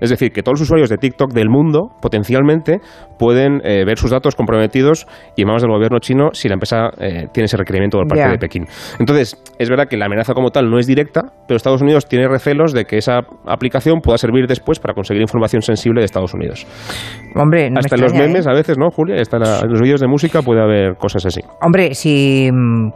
Es 0.00 0.10
decir, 0.10 0.32
que 0.32 0.42
todos 0.42 0.58
los 0.60 0.62
usuarios 0.62 0.88
de 0.90 0.96
TikTok 0.96 1.32
del 1.32 1.48
mundo 1.48 1.88
potencialmente 2.00 2.80
pueden 3.18 3.60
eh, 3.64 3.84
ver 3.84 3.98
sus 3.98 4.10
datos 4.10 4.34
comprometidos 4.34 5.06
y 5.36 5.42
en 5.42 5.46
manos 5.48 5.62
del 5.62 5.70
gobierno 5.70 5.98
chino 6.00 6.30
si 6.32 6.48
la 6.48 6.54
empresa 6.54 6.90
eh, 6.98 7.26
tiene 7.32 7.44
ese 7.46 7.56
requerimiento 7.56 7.98
por 7.98 8.08
parte 8.08 8.28
de 8.28 8.38
Pekín. 8.38 8.66
Entonces, 8.98 9.36
es 9.58 9.68
verdad 9.70 9.86
que 9.88 9.96
la 9.96 10.06
amenaza 10.06 10.34
como 10.34 10.50
tal 10.50 10.68
no 10.70 10.78
es 10.78 10.86
directa, 10.86 11.22
pero 11.46 11.56
Estados 11.56 11.80
Unidos 11.82 12.06
tiene 12.06 12.28
recelos 12.28 12.72
de 12.72 12.84
que 12.84 12.96
esa 12.98 13.20
aplicación 13.46 14.00
pueda 14.00 14.18
servir 14.18 14.46
después 14.46 14.78
para 14.78 14.94
conseguir 14.94 15.22
información 15.22 15.62
sensible 15.62 16.00
de 16.00 16.06
Estados 16.06 16.34
Unidos. 16.34 16.66
Hombre, 17.36 17.68
no 17.70 17.74
me 17.74 17.80
Hasta 17.80 17.94
en 17.96 18.00
los 18.00 18.10
extraña, 18.12 18.24
¿eh? 18.24 18.28
memes 18.32 18.46
a 18.46 18.52
veces, 18.52 18.78
¿no, 18.78 18.90
Julia? 18.90 19.20
Hasta 19.20 19.38
la- 19.38 19.60
en 19.60 19.70
los 19.70 19.80
vídeos 19.80 20.00
de 20.00 20.06
música 20.08 20.42
puede 20.42 20.60
haber 20.62 20.96
cosas 20.96 21.26
así. 21.26 21.40
Hombre, 21.60 21.94
si 21.94 22.48
mm, 22.52 22.90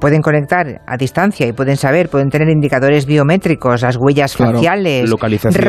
pueden 0.00 0.20
conectar 0.22 0.66
a 0.86 0.96
distancia 0.96 1.46
y 1.46 1.52
pueden 1.52 1.76
saber, 1.76 2.08
pueden 2.08 2.28
tener 2.30 2.48
indicadores 2.48 3.06
biométricos, 3.06 3.82
las 3.82 3.96
huellas 3.96 4.36
Claro. 4.36 4.54
faciales, 4.54 5.10
Localización. 5.10 5.62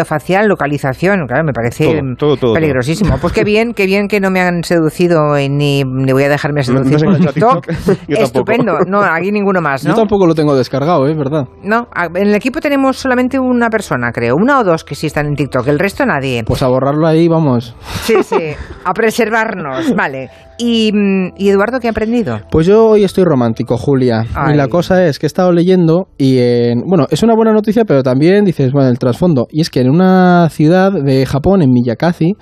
Reconocimiento 0.00 0.04
facial, 0.04 0.48
localización, 0.48 1.26
claro, 1.26 1.44
me 1.44 1.52
parece 1.52 1.84
Todo, 1.84 2.14
todo, 2.16 2.36
todo, 2.36 2.54
peligrosísimo. 2.54 3.18
Pues 3.18 3.32
qué 3.32 3.44
bien, 3.44 3.74
qué 3.74 3.86
bien 3.86 4.08
que 4.08 4.20
no 4.20 4.30
me 4.30 4.40
han 4.40 4.64
seducido 4.64 5.38
y 5.38 5.48
ni, 5.48 5.84
ni 5.84 6.12
voy 6.12 6.24
a 6.24 6.28
dejarme 6.28 6.62
No- 6.66 6.80
no 6.80 6.84
seducir 6.84 6.98
se 7.00 7.06
por 7.06 7.32
TikTok. 7.32 7.68
Estupendo. 8.08 8.78
No, 8.86 9.02
aquí 9.02 9.32
ninguno 9.32 9.60
más, 9.60 9.84
¿no? 9.84 9.90
Yo 9.90 9.96
tampoco 9.96 10.26
lo 10.26 10.34
tengo 10.34 10.54
descargado, 10.56 11.06
¿eh? 11.08 11.14
¿Verdad? 11.14 11.46
No, 11.62 11.88
en 12.14 12.28
el 12.28 12.34
equipo 12.34 12.60
tenemos 12.60 12.98
solamente 12.98 13.38
una 13.38 13.70
persona, 13.70 14.12
creo, 14.12 14.36
una 14.36 14.60
o 14.60 14.64
dos 14.64 14.84
que 14.84 14.94
sí 14.94 15.06
están 15.06 15.26
en 15.26 15.36
TikTok, 15.36 15.66
el 15.68 15.78
resto 15.78 16.04
nadie. 16.06 16.44
Pues 16.44 16.62
a 16.62 16.68
borrarlo 16.68 17.06
ahí, 17.06 17.28
vamos. 17.28 17.74
Sí, 18.02 18.14
sí, 18.22 18.52
a 18.84 18.92
preservarnos, 18.94 19.94
vale. 19.94 20.30
¿Y, 20.60 20.92
mm, 20.92 21.32
¿y 21.38 21.48
Eduardo 21.48 21.80
qué 21.80 21.88
ha 21.88 21.90
aprendido? 21.90 22.38
Pues 22.50 22.66
yo 22.66 22.86
hoy 22.88 23.04
estoy 23.04 23.24
romántico, 23.24 23.76
Julia. 23.78 24.24
Ay. 24.34 24.54
Y 24.54 24.56
la 24.56 24.68
cosa 24.68 25.06
es 25.06 25.18
que 25.18 25.26
he 25.26 25.28
estado 25.28 25.52
leyendo 25.52 26.08
y, 26.18 26.38
en- 26.38 26.82
bueno, 26.86 27.06
es 27.10 27.22
una 27.22 27.34
buena 27.34 27.52
noticia, 27.52 27.84
pero 27.86 28.02
también 28.02 28.44
dices, 28.44 28.70
bueno, 28.72 28.88
el 28.90 28.98
trasfondo. 28.98 29.46
Y 29.50 29.62
es 29.62 29.70
que 29.70 29.80
en 29.80 29.88
una 29.90 30.48
ciudad 30.50 30.92
de 30.92 31.24
Japón, 31.24 31.62
en 31.62 31.70
Miyakazi, 31.70 32.34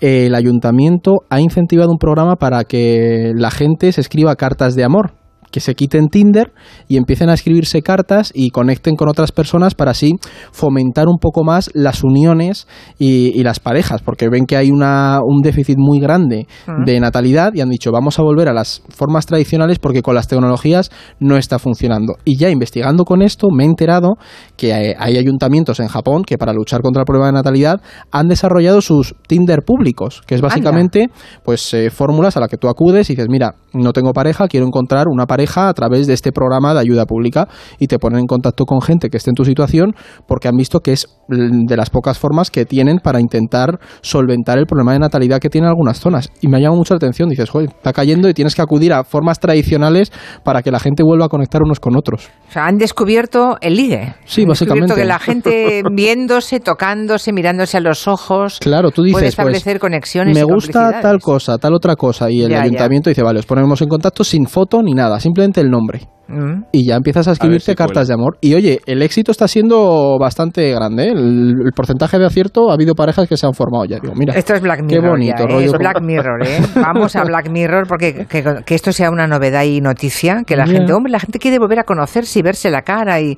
el 0.00 0.34
ayuntamiento 0.34 1.18
ha 1.30 1.40
incentivado 1.40 1.90
un 1.90 1.98
programa 1.98 2.36
para 2.36 2.64
que 2.64 3.32
la 3.36 3.50
gente 3.50 3.92
se 3.92 4.00
escriba 4.00 4.34
cartas 4.34 4.74
de 4.74 4.82
amor 4.84 5.12
que 5.50 5.60
se 5.60 5.74
quiten 5.74 6.08
Tinder 6.08 6.52
y 6.88 6.96
empiecen 6.96 7.28
a 7.30 7.34
escribirse 7.34 7.82
cartas 7.82 8.32
y 8.34 8.50
conecten 8.50 8.96
con 8.96 9.08
otras 9.08 9.32
personas 9.32 9.74
para 9.74 9.92
así 9.92 10.12
fomentar 10.52 11.08
un 11.08 11.18
poco 11.18 11.44
más 11.44 11.70
las 11.74 12.04
uniones 12.04 12.66
y, 12.98 13.38
y 13.38 13.42
las 13.42 13.60
parejas, 13.60 14.02
porque 14.02 14.28
ven 14.28 14.46
que 14.46 14.56
hay 14.56 14.70
una, 14.70 15.18
un 15.24 15.40
déficit 15.42 15.76
muy 15.78 16.00
grande 16.00 16.46
de 16.84 17.00
natalidad 17.00 17.52
y 17.54 17.60
han 17.60 17.70
dicho 17.70 17.90
vamos 17.92 18.18
a 18.18 18.22
volver 18.22 18.48
a 18.48 18.52
las 18.52 18.82
formas 18.88 19.26
tradicionales 19.26 19.78
porque 19.78 20.02
con 20.02 20.14
las 20.14 20.28
tecnologías 20.28 20.90
no 21.18 21.36
está 21.36 21.58
funcionando. 21.58 22.14
Y 22.24 22.36
ya 22.36 22.50
investigando 22.50 23.04
con 23.04 23.22
esto 23.22 23.48
me 23.50 23.64
he 23.64 23.66
enterado 23.66 24.14
que 24.56 24.72
hay, 24.72 24.94
hay 24.98 25.16
ayuntamientos 25.16 25.80
en 25.80 25.88
Japón 25.88 26.22
que 26.24 26.38
para 26.38 26.52
luchar 26.52 26.82
contra 26.82 27.02
el 27.02 27.06
problema 27.06 27.26
de 27.26 27.32
natalidad 27.32 27.80
han 28.10 28.28
desarrollado 28.28 28.80
sus 28.80 29.14
Tinder 29.26 29.62
públicos, 29.62 30.22
que 30.26 30.34
es 30.34 30.40
básicamente 30.40 31.08
pues 31.44 31.72
eh, 31.74 31.90
fórmulas 31.90 32.36
a 32.36 32.40
las 32.40 32.48
que 32.48 32.56
tú 32.56 32.68
acudes 32.68 33.10
y 33.10 33.14
dices, 33.14 33.28
mira, 33.28 33.54
no 33.72 33.92
tengo 33.92 34.12
pareja, 34.12 34.48
quiero 34.48 34.66
encontrar 34.66 35.06
una 35.08 35.26
pareja 35.26 35.68
a 35.68 35.74
través 35.74 36.06
de 36.06 36.14
este 36.14 36.32
programa 36.32 36.74
de 36.74 36.80
ayuda 36.80 37.04
pública 37.06 37.48
y 37.78 37.86
te 37.86 37.98
ponen 37.98 38.20
en 38.20 38.26
contacto 38.26 38.64
con 38.64 38.80
gente 38.80 39.08
que 39.10 39.16
esté 39.16 39.30
en 39.30 39.34
tu 39.34 39.44
situación 39.44 39.94
porque 40.26 40.48
han 40.48 40.56
visto 40.56 40.80
que 40.80 40.92
es 40.92 41.06
de 41.28 41.76
las 41.76 41.90
pocas 41.90 42.18
formas 42.18 42.50
que 42.50 42.64
tienen 42.64 42.98
para 42.98 43.20
intentar 43.20 43.78
solventar 44.02 44.58
el 44.58 44.66
problema 44.66 44.92
de 44.92 44.98
natalidad 44.98 45.38
que 45.38 45.48
tienen 45.48 45.68
algunas 45.68 45.98
zonas. 46.00 46.30
Y 46.40 46.48
me 46.48 46.56
ha 46.56 46.60
llamado 46.60 46.78
mucho 46.78 46.94
la 46.94 46.98
atención, 46.98 47.28
dices, 47.28 47.48
joder, 47.50 47.68
está 47.70 47.92
cayendo 47.92 48.28
y 48.28 48.34
tienes 48.34 48.54
que 48.54 48.62
acudir 48.62 48.92
a 48.92 49.04
formas 49.04 49.38
tradicionales 49.38 50.12
para 50.44 50.62
que 50.62 50.70
la 50.70 50.80
gente 50.80 51.02
vuelva 51.02 51.26
a 51.26 51.28
conectar 51.28 51.62
unos 51.62 51.80
con 51.80 51.96
otros. 51.96 52.28
O 52.48 52.52
sea, 52.52 52.66
han 52.66 52.78
descubierto 52.78 53.56
el 53.60 53.76
ligue. 53.76 54.14
Sí, 54.24 54.42
han 54.42 54.48
básicamente. 54.48 54.94
que 54.94 55.04
la 55.04 55.18
gente 55.18 55.82
viéndose, 55.92 56.60
tocándose, 56.60 57.32
mirándose 57.32 57.76
a 57.76 57.80
los 57.80 58.08
ojos, 58.08 58.58
Claro, 58.60 58.90
tú 58.90 59.02
dices, 59.02 59.12
puede 59.14 59.24
pues, 59.24 59.32
establecer 59.34 59.78
conexiones 59.80 60.34
me 60.34 60.40
y 60.40 60.44
gusta 60.44 61.00
tal 61.00 61.20
cosa, 61.20 61.58
tal 61.58 61.74
otra 61.74 61.96
cosa, 61.96 62.30
y 62.30 62.42
el 62.42 62.50
Ya, 62.50 62.56
ya. 62.58 62.62
ayuntamiento 62.62 63.10
dice, 63.10 63.22
vale, 63.22 63.38
os 63.40 63.46
ponemos 63.60 63.82
en 63.82 63.88
contacto 63.88 64.24
sin 64.24 64.46
foto 64.46 64.82
ni 64.82 64.94
nada, 64.94 65.20
simplemente 65.20 65.60
el 65.60 65.70
nombre. 65.70 66.08
Mm. 66.30 66.64
Y 66.72 66.88
ya 66.88 66.96
empiezas 66.96 67.26
a 67.28 67.32
escribirte 67.32 67.72
si 67.72 67.74
cartas 67.76 68.08
de 68.08 68.14
amor. 68.14 68.38
Y 68.40 68.54
oye, 68.54 68.80
el 68.86 69.02
éxito 69.02 69.32
está 69.32 69.48
siendo 69.48 70.16
bastante 70.18 70.70
grande. 70.72 71.04
¿eh? 71.04 71.12
El, 71.12 71.54
el 71.66 71.72
porcentaje 71.74 72.18
de 72.18 72.26
acierto, 72.26 72.70
ha 72.70 72.74
habido 72.74 72.94
parejas 72.94 73.28
que 73.28 73.36
se 73.36 73.46
han 73.46 73.54
formado 73.54 73.84
ya. 73.84 73.98
Digo, 74.00 74.14
mira, 74.16 74.34
Esto 74.34 74.54
es 74.54 74.60
Black 74.60 74.78
qué 74.86 74.96
Mirror. 74.96 75.10
bonito, 75.10 75.36
ya, 75.38 75.44
¿eh? 75.44 75.48
rollo 75.48 75.66
Es 75.66 75.72
con- 75.72 75.78
Black 75.78 76.00
Mirror, 76.02 76.46
¿eh? 76.46 76.60
Vamos 76.76 77.16
a 77.16 77.24
Black 77.24 77.50
Mirror 77.50 77.86
porque 77.88 78.26
que, 78.26 78.44
que 78.64 78.74
esto 78.74 78.92
sea 78.92 79.10
una 79.10 79.26
novedad 79.26 79.64
y 79.64 79.80
noticia, 79.80 80.42
que 80.46 80.56
la 80.56 80.66
gente, 80.66 80.92
hombre, 80.92 81.10
la 81.12 81.20
gente 81.20 81.38
quiere 81.38 81.58
volver 81.58 81.80
a 81.80 81.84
conocerse 81.84 82.38
y 82.38 82.42
verse 82.42 82.70
la 82.70 82.82
cara 82.82 83.20
y 83.20 83.36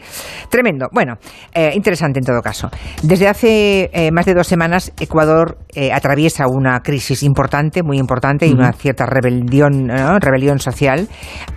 tremendo. 0.51 0.87
Bueno, 0.93 1.15
eh, 1.55 1.73
interesante 1.75 2.19
en 2.19 2.25
todo 2.25 2.41
caso. 2.43 2.69
Desde 3.03 3.29
hace 3.29 3.91
eh, 3.93 4.11
más 4.13 4.27
de 4.27 4.35
dos 4.35 4.47
semanas 4.47 4.93
Ecuador 5.01 5.59
eh, 5.75 5.93
atraviesa 5.93 6.45
una 6.49 6.81
crisis 6.81 7.23
importante, 7.23 7.83
muy 7.83 7.99
importante 7.99 8.47
y 8.47 8.53
una 8.53 8.73
cierta 8.73 9.07
rebelión, 9.07 9.87
¿no? 9.87 10.19
rebelión 10.19 10.59
social. 10.59 11.09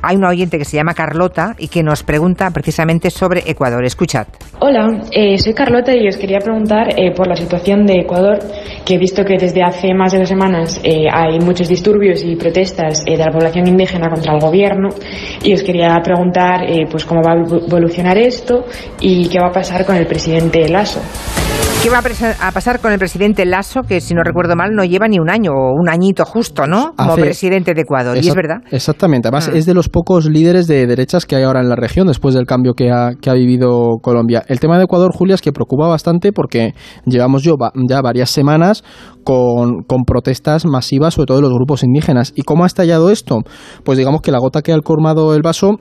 Hay 0.01 0.15
una 0.15 0.29
oyente 0.29 0.57
que 0.57 0.65
se 0.65 0.77
llama 0.77 0.93
Carlota 1.25 1.55
y 1.57 1.67
que 1.69 1.81
nos 1.81 2.03
pregunta 2.03 2.51
precisamente 2.51 3.09
sobre 3.09 3.43
Ecuador. 3.49 3.83
Escuchad. 3.83 4.27
Hola, 4.59 5.01
eh, 5.11 5.37
soy 5.37 5.53
Carlota 5.53 5.93
y 5.95 6.07
os 6.07 6.17
quería 6.17 6.39
preguntar 6.39 6.87
eh, 6.97 7.11
por 7.15 7.27
la 7.27 7.35
situación 7.35 7.85
de 7.85 8.01
Ecuador, 8.01 8.39
que 8.85 8.93
he 8.95 8.97
visto 8.97 9.23
que 9.25 9.37
desde 9.37 9.63
hace 9.63 9.93
más 9.93 10.11
de 10.13 10.19
dos 10.19 10.29
semanas 10.29 10.79
eh, 10.83 11.07
hay 11.11 11.39
muchos 11.39 11.67
disturbios 11.67 12.23
y 12.23 12.35
protestas 12.35 13.03
eh, 13.07 13.17
de 13.17 13.25
la 13.25 13.31
población 13.31 13.67
indígena 13.67 14.09
contra 14.09 14.33
el 14.33 14.39
gobierno 14.39 14.89
y 15.43 15.53
os 15.53 15.63
quería 15.63 15.99
preguntar 16.03 16.63
eh, 16.69 16.85
pues 16.89 17.05
cómo 17.05 17.21
va 17.21 17.31
a 17.33 17.35
evo- 17.37 17.65
evolucionar 17.65 18.17
esto 18.17 18.65
y 19.01 19.27
qué 19.27 19.39
va 19.39 19.47
a 19.47 19.51
pasar 19.51 19.85
con 19.85 19.95
el 19.95 20.05
presidente 20.05 20.67
Lasso. 20.69 21.01
¿Qué 21.83 21.91
va 21.91 21.99
a, 21.99 22.51
pasar 22.51 22.79
con 22.79 22.91
el 22.91 22.97
presidente 22.97 23.45
Lasso, 23.45 23.83
que 23.83 24.01
si 24.01 24.15
no 24.15 24.23
recuerdo 24.23 24.55
mal 24.55 24.71
no 24.73 24.83
lleva 24.83 25.07
ni 25.07 25.19
un 25.19 25.29
año 25.29 25.51
o 25.51 25.71
un 25.79 25.87
añito 25.87 26.25
justo, 26.25 26.65
¿no? 26.65 26.95
Como 26.97 27.11
Hace- 27.13 27.21
presidente 27.21 27.75
de 27.75 27.81
Ecuador. 27.81 28.17
y 28.17 28.27
es 28.27 28.33
verdad. 28.33 28.57
Exactamente. 28.71 29.27
Además, 29.27 29.49
Ah. 29.49 29.55
es 29.55 29.67
de 29.67 29.75
los 29.75 29.87
pocos 29.89 30.25
líderes 30.25 30.65
de 30.65 30.87
derechas 30.87 31.27
que 31.27 31.35
hay 31.35 31.43
ahora 31.43 31.59
en 31.61 31.69
la 31.69 31.75
región 31.75 32.07
después 32.07 32.33
del 32.33 32.47
cambio 32.47 32.73
que 32.73 32.89
ha, 32.91 33.11
que 33.21 33.29
ha 33.29 33.33
vivido 33.35 33.97
Colombia. 34.01 34.43
El 34.47 34.59
tema 34.59 34.79
de 34.79 34.85
Ecuador, 34.85 35.11
Julia, 35.15 35.35
es 35.35 35.43
que 35.43 35.51
preocupa 35.51 35.87
bastante 35.87 36.31
porque 36.33 36.73
llevamos 37.05 37.43
yo 37.43 37.53
ya 37.87 38.01
varias 38.01 38.31
semanas 38.31 38.83
con, 39.23 39.83
con 39.83 40.05
protestas 40.05 40.65
masivas, 40.65 41.13
sobre 41.13 41.27
todo 41.27 41.37
de 41.37 41.43
los 41.43 41.53
grupos 41.53 41.83
indígenas. 41.83 42.33
¿Y 42.35 42.41
cómo 42.41 42.63
ha 42.63 42.67
estallado 42.67 43.11
esto? 43.11 43.41
Pues 43.83 43.99
digamos 43.99 44.21
que 44.21 44.31
la 44.31 44.39
gota 44.39 44.63
que 44.63 44.73
ha 44.73 44.79
colmado 44.79 45.35
el 45.35 45.43
vaso 45.43 45.77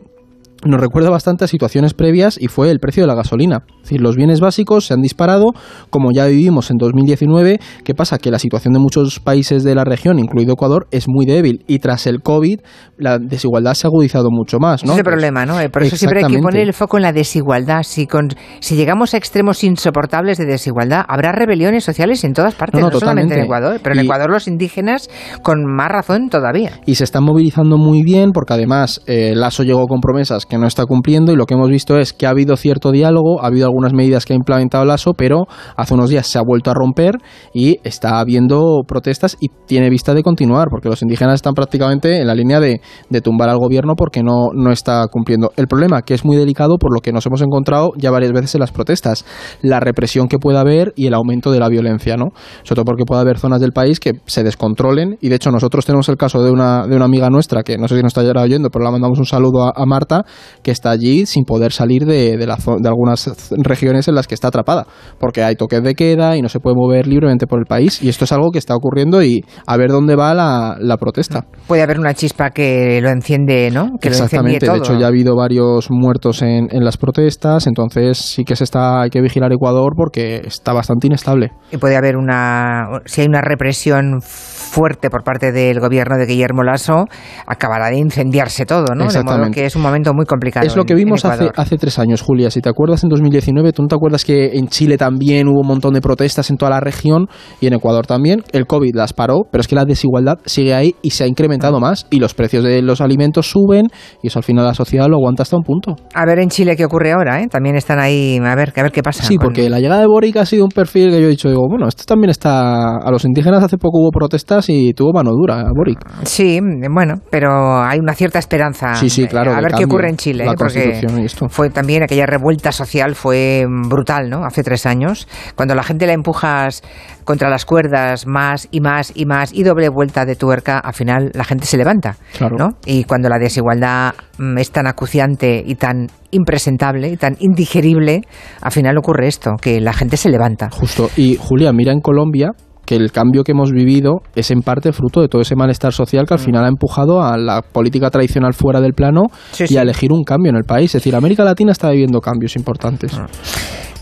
nos 0.64 0.80
recuerda 0.80 1.10
bastante 1.10 1.44
a 1.44 1.48
situaciones 1.48 1.94
previas 1.94 2.36
y 2.40 2.48
fue 2.48 2.70
el 2.70 2.78
precio 2.80 3.02
de 3.02 3.06
la 3.06 3.14
gasolina. 3.14 3.62
Es 3.76 3.82
decir, 3.82 4.00
los 4.00 4.16
bienes 4.16 4.40
básicos 4.40 4.86
se 4.86 4.94
han 4.94 5.00
disparado, 5.02 5.52
como 5.90 6.10
ya 6.12 6.26
vivimos 6.26 6.70
en 6.70 6.76
2019. 6.78 7.58
¿Qué 7.84 7.94
pasa? 7.94 8.18
Que 8.18 8.30
la 8.30 8.38
situación 8.38 8.74
de 8.74 8.80
muchos 8.80 9.20
países 9.20 9.64
de 9.64 9.74
la 9.74 9.84
región, 9.84 10.18
incluido 10.18 10.52
Ecuador, 10.54 10.86
es 10.90 11.06
muy 11.08 11.26
débil 11.26 11.64
y 11.66 11.78
tras 11.78 12.06
el 12.06 12.22
COVID 12.22 12.60
la 12.98 13.18
desigualdad 13.18 13.74
se 13.74 13.86
ha 13.86 13.88
agudizado 13.88 14.30
mucho 14.30 14.58
más. 14.58 14.84
¿no? 14.84 14.92
Ese 14.92 15.00
es 15.00 15.06
el 15.06 15.10
problema, 15.12 15.46
¿no? 15.46 15.54
Por 15.70 15.82
eso 15.82 15.96
siempre 15.96 16.24
hay 16.24 16.32
que 16.32 16.38
poner 16.40 16.62
el 16.62 16.72
foco 16.72 16.96
en 16.96 17.02
la 17.02 17.12
desigualdad. 17.12 17.82
Si, 17.82 18.06
con, 18.06 18.28
si 18.60 18.76
llegamos 18.76 19.14
a 19.14 19.16
extremos 19.16 19.62
insoportables 19.64 20.38
de 20.38 20.46
desigualdad, 20.46 21.04
habrá 21.08 21.32
rebeliones 21.32 21.84
sociales 21.84 22.24
en 22.24 22.32
todas 22.32 22.54
partes, 22.54 22.80
No, 22.80 22.88
no, 22.88 22.92
no, 22.92 23.00
solamente 23.00 23.34
en. 23.34 23.44
Ecuador, 23.44 23.80
pero 23.82 23.94
en 23.94 24.02
Y- 24.02 24.04
Ecuador 24.04 24.30
los 24.30 24.48
indígenas 24.48 25.08
con 25.42 25.64
más 25.64 25.88
razón 25.88 26.28
todavía. 26.28 26.80
y 26.86 26.94
se 26.94 27.04
están 27.04 27.24
movilizando 27.24 27.76
muy 27.78 28.02
bien 28.02 28.30
porque 28.32 28.52
además 28.54 29.00
eh, 29.06 29.34
llegó 29.64 29.86
con 29.86 30.00
promesas 30.00 30.46
que 30.46 30.53
no 30.58 30.66
está 30.66 30.84
cumpliendo 30.84 31.32
y 31.32 31.36
lo 31.36 31.46
que 31.46 31.54
hemos 31.54 31.68
visto 31.68 31.98
es 31.98 32.12
que 32.12 32.26
ha 32.26 32.30
habido 32.30 32.56
cierto 32.56 32.90
diálogo, 32.90 33.42
ha 33.42 33.46
habido 33.46 33.66
algunas 33.66 33.92
medidas 33.92 34.24
que 34.24 34.32
ha 34.32 34.36
implementado 34.36 34.84
Lasso, 34.84 35.12
pero 35.14 35.46
hace 35.76 35.94
unos 35.94 36.10
días 36.10 36.26
se 36.26 36.38
ha 36.38 36.42
vuelto 36.42 36.70
a 36.70 36.74
romper 36.74 37.16
y 37.52 37.78
está 37.84 38.20
habiendo 38.20 38.82
protestas 38.86 39.36
y 39.40 39.48
tiene 39.66 39.90
vista 39.90 40.14
de 40.14 40.22
continuar 40.22 40.68
porque 40.70 40.88
los 40.88 41.02
indígenas 41.02 41.34
están 41.36 41.54
prácticamente 41.54 42.20
en 42.20 42.26
la 42.26 42.34
línea 42.34 42.60
de, 42.60 42.80
de 43.08 43.20
tumbar 43.20 43.48
al 43.48 43.58
gobierno 43.58 43.94
porque 43.96 44.22
no, 44.22 44.48
no 44.54 44.70
está 44.70 45.06
cumpliendo. 45.10 45.52
El 45.56 45.66
problema 45.66 46.02
que 46.02 46.14
es 46.14 46.24
muy 46.24 46.36
delicado 46.36 46.76
por 46.78 46.94
lo 46.94 47.00
que 47.00 47.12
nos 47.12 47.26
hemos 47.26 47.42
encontrado 47.42 47.92
ya 47.96 48.10
varias 48.10 48.32
veces 48.32 48.54
en 48.54 48.60
las 48.60 48.72
protestas, 48.72 49.24
la 49.62 49.80
represión 49.80 50.28
que 50.28 50.38
pueda 50.38 50.60
haber 50.60 50.92
y 50.96 51.06
el 51.06 51.14
aumento 51.14 51.50
de 51.50 51.60
la 51.60 51.68
violencia, 51.68 52.16
¿no? 52.16 52.28
Sobre 52.62 52.76
todo 52.76 52.84
porque 52.84 53.04
puede 53.04 53.20
haber 53.20 53.38
zonas 53.38 53.60
del 53.60 53.72
país 53.72 54.00
que 54.00 54.12
se 54.26 54.42
descontrolen 54.42 55.16
y 55.20 55.28
de 55.28 55.36
hecho 55.36 55.50
nosotros 55.50 55.84
tenemos 55.86 56.08
el 56.08 56.16
caso 56.16 56.42
de 56.42 56.50
una, 56.50 56.86
de 56.86 56.96
una 56.96 57.04
amiga 57.04 57.30
nuestra 57.30 57.62
que 57.62 57.78
no 57.78 57.88
sé 57.88 57.96
si 57.96 58.02
nos 58.02 58.16
está 58.16 58.22
oyendo, 58.40 58.70
pero 58.70 58.84
la 58.84 58.90
mandamos 58.90 59.18
un 59.18 59.26
saludo 59.26 59.72
a 59.74 59.86
Marta 59.86 60.24
que 60.62 60.70
está 60.70 60.90
allí 60.90 61.26
sin 61.26 61.44
poder 61.44 61.72
salir 61.72 62.04
de, 62.04 62.36
de, 62.36 62.46
la 62.46 62.56
de 62.56 62.88
algunas 62.88 63.30
regiones 63.50 64.08
en 64.08 64.14
las 64.14 64.26
que 64.26 64.34
está 64.34 64.48
atrapada 64.48 64.86
porque 65.18 65.42
hay 65.42 65.56
toques 65.56 65.82
de 65.82 65.94
queda 65.94 66.36
y 66.36 66.42
no 66.42 66.48
se 66.48 66.60
puede 66.60 66.76
mover 66.76 67.06
libremente 67.06 67.46
por 67.46 67.58
el 67.58 67.66
país 67.66 68.02
y 68.02 68.08
esto 68.08 68.24
es 68.24 68.32
algo 68.32 68.50
que 68.50 68.58
está 68.58 68.74
ocurriendo 68.74 69.22
y 69.22 69.44
a 69.66 69.76
ver 69.76 69.90
dónde 69.90 70.16
va 70.16 70.34
la, 70.34 70.76
la 70.78 70.96
protesta. 70.96 71.46
Puede 71.66 71.82
haber 71.82 71.98
una 71.98 72.14
chispa 72.14 72.50
que 72.50 73.00
lo 73.00 73.10
enciende, 73.10 73.70
¿no? 73.72 73.90
Que 74.00 74.10
lo 74.10 74.16
Exactamente, 74.16 74.66
todo. 74.66 74.76
de 74.76 74.78
hecho 74.80 74.98
ya 74.98 75.06
ha 75.06 75.08
habido 75.08 75.36
varios 75.36 75.88
muertos 75.90 76.42
en, 76.42 76.68
en 76.70 76.84
las 76.84 76.96
protestas, 76.96 77.66
entonces 77.66 78.18
sí 78.18 78.44
que 78.44 78.56
se 78.56 78.64
está 78.64 79.02
hay 79.02 79.10
que 79.10 79.20
vigilar 79.20 79.52
Ecuador 79.52 79.92
porque 79.96 80.42
está 80.44 80.72
bastante 80.72 81.06
inestable. 81.06 81.52
y 81.70 81.76
puede 81.76 81.96
haber 81.96 82.16
una 82.16 83.00
si 83.06 83.22
hay 83.22 83.26
una 83.26 83.40
represión 83.40 84.20
fuerte 84.20 85.10
por 85.10 85.22
parte 85.22 85.52
del 85.52 85.80
gobierno 85.80 86.16
de 86.16 86.26
Guillermo 86.26 86.62
Lasso 86.62 87.06
acabará 87.46 87.88
de 87.88 87.98
incendiarse 87.98 88.66
todo 88.66 88.94
no 88.94 89.08
de 89.08 89.22
modo 89.22 89.50
que 89.50 89.66
es 89.66 89.76
un 89.76 89.82
momento 89.82 90.12
muy 90.14 90.24
complicado. 90.34 90.66
Es 90.66 90.76
lo 90.76 90.84
que 90.84 90.94
vimos 90.94 91.24
hace, 91.24 91.50
hace 91.56 91.78
tres 91.78 91.98
años, 91.98 92.22
Julia. 92.22 92.50
Si 92.50 92.60
te 92.60 92.68
acuerdas, 92.68 93.02
en 93.04 93.10
2019, 93.10 93.72
¿tú 93.72 93.82
no 93.82 93.88
te 93.88 93.94
acuerdas 93.94 94.24
que 94.24 94.52
en 94.54 94.68
Chile 94.68 94.98
también 94.98 95.48
hubo 95.48 95.60
un 95.60 95.66
montón 95.66 95.94
de 95.94 96.00
protestas 96.00 96.50
en 96.50 96.56
toda 96.56 96.70
la 96.70 96.80
región 96.80 97.26
y 97.60 97.66
en 97.66 97.74
Ecuador 97.74 98.06
también? 98.06 98.42
El 98.52 98.66
COVID 98.66 98.94
las 98.94 99.12
paró, 99.12 99.42
pero 99.50 99.60
es 99.60 99.68
que 99.68 99.74
la 99.74 99.84
desigualdad 99.84 100.38
sigue 100.44 100.74
ahí 100.74 100.94
y 101.02 101.10
se 101.10 101.24
ha 101.24 101.26
incrementado 101.26 101.80
más 101.80 102.06
y 102.10 102.18
los 102.18 102.34
precios 102.34 102.64
de 102.64 102.82
los 102.82 103.00
alimentos 103.00 103.50
suben 103.50 103.86
y 104.22 104.28
eso 104.28 104.38
al 104.38 104.44
final 104.44 104.64
la 104.64 104.74
sociedad 104.74 105.06
lo 105.08 105.16
aguanta 105.16 105.42
hasta 105.42 105.56
un 105.56 105.62
punto. 105.62 105.96
A 106.14 106.24
ver 106.26 106.38
en 106.40 106.48
Chile 106.48 106.76
qué 106.76 106.84
ocurre 106.84 107.12
ahora, 107.12 107.40
¿eh? 107.40 107.48
También 107.48 107.76
están 107.76 107.98
ahí, 108.00 108.38
a 108.38 108.54
ver, 108.54 108.72
a 108.76 108.82
ver 108.82 108.92
qué 108.92 109.02
pasa. 109.02 109.24
Sí, 109.24 109.38
porque 109.38 109.70
la 109.70 109.80
llegada 109.80 110.00
de 110.00 110.06
Boric 110.06 110.36
ha 110.36 110.46
sido 110.46 110.64
un 110.64 110.70
perfil 110.70 111.10
que 111.10 111.20
yo 111.20 111.26
he 111.26 111.30
dicho, 111.30 111.48
digo, 111.48 111.66
bueno, 111.68 111.88
esto 111.88 112.04
también 112.06 112.30
está... 112.30 112.96
A 112.98 113.10
los 113.10 113.24
indígenas 113.24 113.62
hace 113.62 113.78
poco 113.78 114.00
hubo 114.00 114.10
protestas 114.10 114.68
y 114.68 114.92
tuvo 114.94 115.12
mano 115.12 115.30
dura, 115.30 115.64
Boric. 115.74 115.98
Sí, 116.24 116.60
bueno, 116.90 117.14
pero 117.30 117.82
hay 117.82 117.98
una 117.98 118.14
cierta 118.14 118.38
esperanza. 118.38 118.94
Sí, 118.94 119.08
sí, 119.08 119.26
claro. 119.26 119.52
A 119.52 119.60
ver 119.60 119.72
qué 119.76 119.84
ocurre 119.84 120.08
en 120.08 120.13
Chile, 120.16 120.44
la 120.44 120.52
¿eh? 120.52 120.54
porque 120.56 121.00
y 121.18 121.24
esto. 121.24 121.48
fue 121.48 121.70
también 121.70 122.02
aquella 122.02 122.26
revuelta 122.26 122.72
social 122.72 123.14
fue 123.14 123.64
brutal, 123.68 124.30
¿no? 124.30 124.44
Hace 124.44 124.62
tres 124.62 124.86
años, 124.86 125.28
cuando 125.54 125.74
la 125.74 125.82
gente 125.82 126.06
la 126.06 126.12
empujas 126.12 126.82
contra 127.24 127.48
las 127.48 127.64
cuerdas 127.64 128.26
más 128.26 128.68
y 128.70 128.80
más 128.80 129.12
y 129.14 129.24
más 129.26 129.52
y 129.52 129.62
doble 129.62 129.88
vuelta 129.88 130.24
de 130.24 130.36
tuerca, 130.36 130.78
al 130.78 130.94
final 130.94 131.30
la 131.34 131.44
gente 131.44 131.66
se 131.66 131.76
levanta, 131.76 132.16
Claro. 132.36 132.56
¿no? 132.58 132.68
Y 132.84 133.04
cuando 133.04 133.28
la 133.28 133.38
desigualdad 133.38 134.14
mm, 134.38 134.58
es 134.58 134.70
tan 134.70 134.86
acuciante 134.86 135.62
y 135.64 135.74
tan 135.76 136.08
impresentable 136.30 137.08
y 137.08 137.16
tan 137.16 137.36
indigerible, 137.38 138.22
al 138.60 138.72
final 138.72 138.98
ocurre 138.98 139.28
esto, 139.28 139.52
que 139.60 139.80
la 139.80 139.92
gente 139.92 140.16
se 140.16 140.28
levanta. 140.28 140.68
Justo. 140.70 141.08
Y 141.16 141.36
Julia, 141.40 141.72
mira 141.72 141.92
en 141.92 142.00
Colombia 142.00 142.50
que 142.86 142.96
el 142.96 143.10
cambio 143.12 143.44
que 143.44 143.52
hemos 143.52 143.70
vivido 143.72 144.22
es 144.34 144.50
en 144.50 144.60
parte 144.62 144.92
fruto 144.92 145.20
de 145.20 145.28
todo 145.28 145.42
ese 145.42 145.56
malestar 145.56 145.92
social 145.92 146.26
que 146.26 146.34
al 146.34 146.40
final 146.40 146.64
ha 146.64 146.68
empujado 146.68 147.22
a 147.22 147.36
la 147.36 147.62
política 147.62 148.10
tradicional 148.10 148.54
fuera 148.54 148.80
del 148.80 148.92
plano 148.94 149.24
Sí, 149.52 149.64
y 149.64 149.66
sí. 149.68 149.76
a 149.78 149.82
elegir 149.82 150.12
un 150.12 150.24
cambio 150.24 150.50
en 150.50 150.56
el 150.56 150.64
país. 150.64 150.86
Es 150.94 151.02
decir, 151.02 151.14
América 151.14 151.44
Latina 151.44 151.72
está 151.72 151.90
viviendo 151.90 152.20
cambios 152.20 152.56
importantes. 152.56 153.18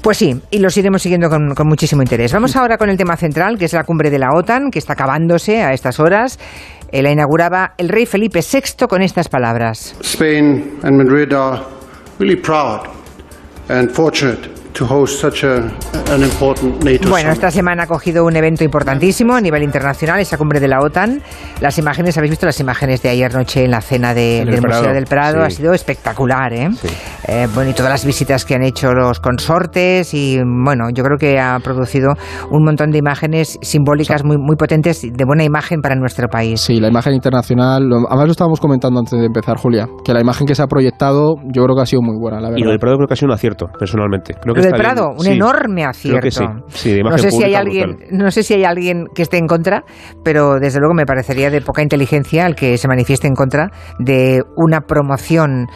Pues 0.02 0.16
sí, 0.18 0.34
y 0.50 0.58
los 0.58 0.76
iremos 0.76 1.00
siguiendo 1.02 1.28
con, 1.30 1.54
con 1.54 1.68
muchísimo 1.68 2.02
interés. 2.02 2.32
Vamos 2.32 2.56
ahora 2.56 2.76
con 2.76 2.90
el 2.90 2.96
tema 2.96 3.16
central, 3.16 3.56
que 3.56 3.66
es 3.66 3.72
la 3.72 3.84
cumbre 3.84 4.10
de 4.10 4.18
la 4.18 4.30
OTAN, 4.34 4.70
que 4.72 4.80
está 4.80 4.94
acabándose 4.94 5.62
a 5.62 5.72
estas 5.72 6.00
horas. 6.00 6.40
Eh, 6.90 7.02
la 7.02 7.12
inauguraba 7.12 7.74
el 7.78 7.88
rey 7.88 8.04
Felipe 8.04 8.40
VI 8.40 8.86
con 8.88 9.00
estas 9.00 9.28
palabras. 9.28 9.94
Spain 10.00 10.78
and 10.82 10.96
Madrid 10.96 11.32
are 11.32 11.62
really 12.18 12.34
proud 12.36 12.80
and 13.68 13.90
fortunate 13.92 14.50
to 14.72 14.86
host 14.86 15.20
such 15.20 15.44
a, 15.44 15.56
an 16.12 16.22
important 16.22 16.82
NATO 16.84 17.08
Bueno, 17.08 17.30
esta 17.30 17.50
semana 17.50 17.84
ha 17.84 17.86
cogido 17.86 18.24
un 18.24 18.36
evento 18.36 18.64
importantísimo 18.64 19.34
a 19.34 19.40
nivel 19.40 19.62
internacional, 19.62 20.20
esa 20.20 20.36
cumbre 20.38 20.60
de 20.60 20.68
la 20.68 20.80
OTAN. 20.80 21.20
Las 21.60 21.78
imágenes, 21.78 22.16
habéis 22.18 22.30
visto 22.30 22.46
las 22.46 22.58
imágenes 22.60 23.02
de 23.02 23.10
ayer 23.10 23.32
noche 23.34 23.64
en 23.64 23.70
la 23.70 23.80
cena 23.80 24.14
de- 24.14 24.38
En 24.42 24.48
el 24.48 24.54
del 24.54 24.62
Museo 24.62 24.80
Prado, 24.80 24.94
del 24.94 25.04
Prado, 25.06 25.36
sí. 25.40 25.46
ha 25.46 25.50
sido 25.50 25.72
espectacular, 25.74 26.52
¿eh? 26.52 26.68
Eh, 27.28 27.46
Bueno, 27.54 27.70
y 27.70 27.74
todas 27.74 27.90
las 27.92 28.04
visitas 28.04 28.44
que 28.44 28.54
han 28.54 28.62
hecho 28.62 28.92
los 28.92 29.20
consortes 29.20 30.14
y, 30.14 30.38
bueno, 30.64 30.84
yo 30.94 31.02
creo 31.04 31.18
que 31.18 31.38
ha 31.38 31.58
producido 31.62 32.14
un 32.50 32.64
montón 32.64 32.90
de 32.90 32.98
imágenes 32.98 33.58
simbólicas 33.62 34.24
muy, 34.24 34.36
muy 34.38 34.56
potentes, 34.56 35.02
de 35.02 35.24
buena 35.24 35.44
imagen 35.44 35.80
para 35.80 35.94
nuestro 35.94 36.28
país. 36.28 36.60
Sí, 36.60 36.80
la 36.80 36.88
imagen 36.88 37.14
internacional, 37.14 37.82
lo- 37.88 38.06
además 38.08 38.26
lo 38.26 38.32
estábamos 38.32 38.60
comentando 38.60 38.98
antes 39.00 39.18
de 39.18 39.26
empezar, 39.26 39.56
Julia, 39.58 39.86
que 40.04 40.12
la 40.14 40.20
imagen 40.20 40.46
que 40.46 40.54
se 40.54 40.62
ha 40.62 40.66
proyectado 40.66 41.34
yo 41.52 41.62
creo 41.64 41.76
que 41.76 41.82
ha 41.82 41.86
sido 41.86 42.02
muy 42.02 42.16
buena, 42.18 42.40
la 42.40 42.48
Y 42.48 42.52
verdad. 42.52 42.64
lo 42.64 42.70
del 42.70 42.78
Prado 42.80 42.96
creo 42.96 43.06
que 43.08 43.14
ha 43.14 43.16
sido 43.16 43.28
un 43.28 43.34
acierto, 43.34 43.66
personalmente. 43.78 44.34
Creo 44.40 44.54
que 44.54 44.61
Lo 44.62 44.70
del 44.70 44.80
bien. 44.80 44.82
Prado, 44.82 45.10
un 45.10 45.20
Sí, 45.20 45.30
enorme 45.32 45.84
acierto. 45.84 46.30
Sí. 46.30 46.44
Sí, 46.68 46.92
de 46.94 47.02
no 47.02 47.18
sé 47.18 47.30
si 47.30 47.42
hay 47.44 47.54
alguien, 47.54 47.90
brutal. 47.96 48.08
no 48.18 48.30
sé 48.30 48.42
si 48.42 48.54
hay 48.54 48.64
alguien 48.64 49.06
que 49.14 49.22
esté 49.22 49.38
en 49.38 49.46
contra, 49.46 49.84
pero 50.24 50.58
desde 50.60 50.78
luego 50.78 50.94
me 50.94 51.04
parecería 51.06 51.50
de 51.50 51.60
poca 51.60 51.82
inteligencia 51.82 52.46
el 52.46 52.54
que 52.54 52.78
se 52.78 52.88
manifieste 52.88 53.26
en 53.26 53.34
contra 53.34 53.70
de 53.98 54.42
una 54.56 54.80
promoción, 54.80 55.66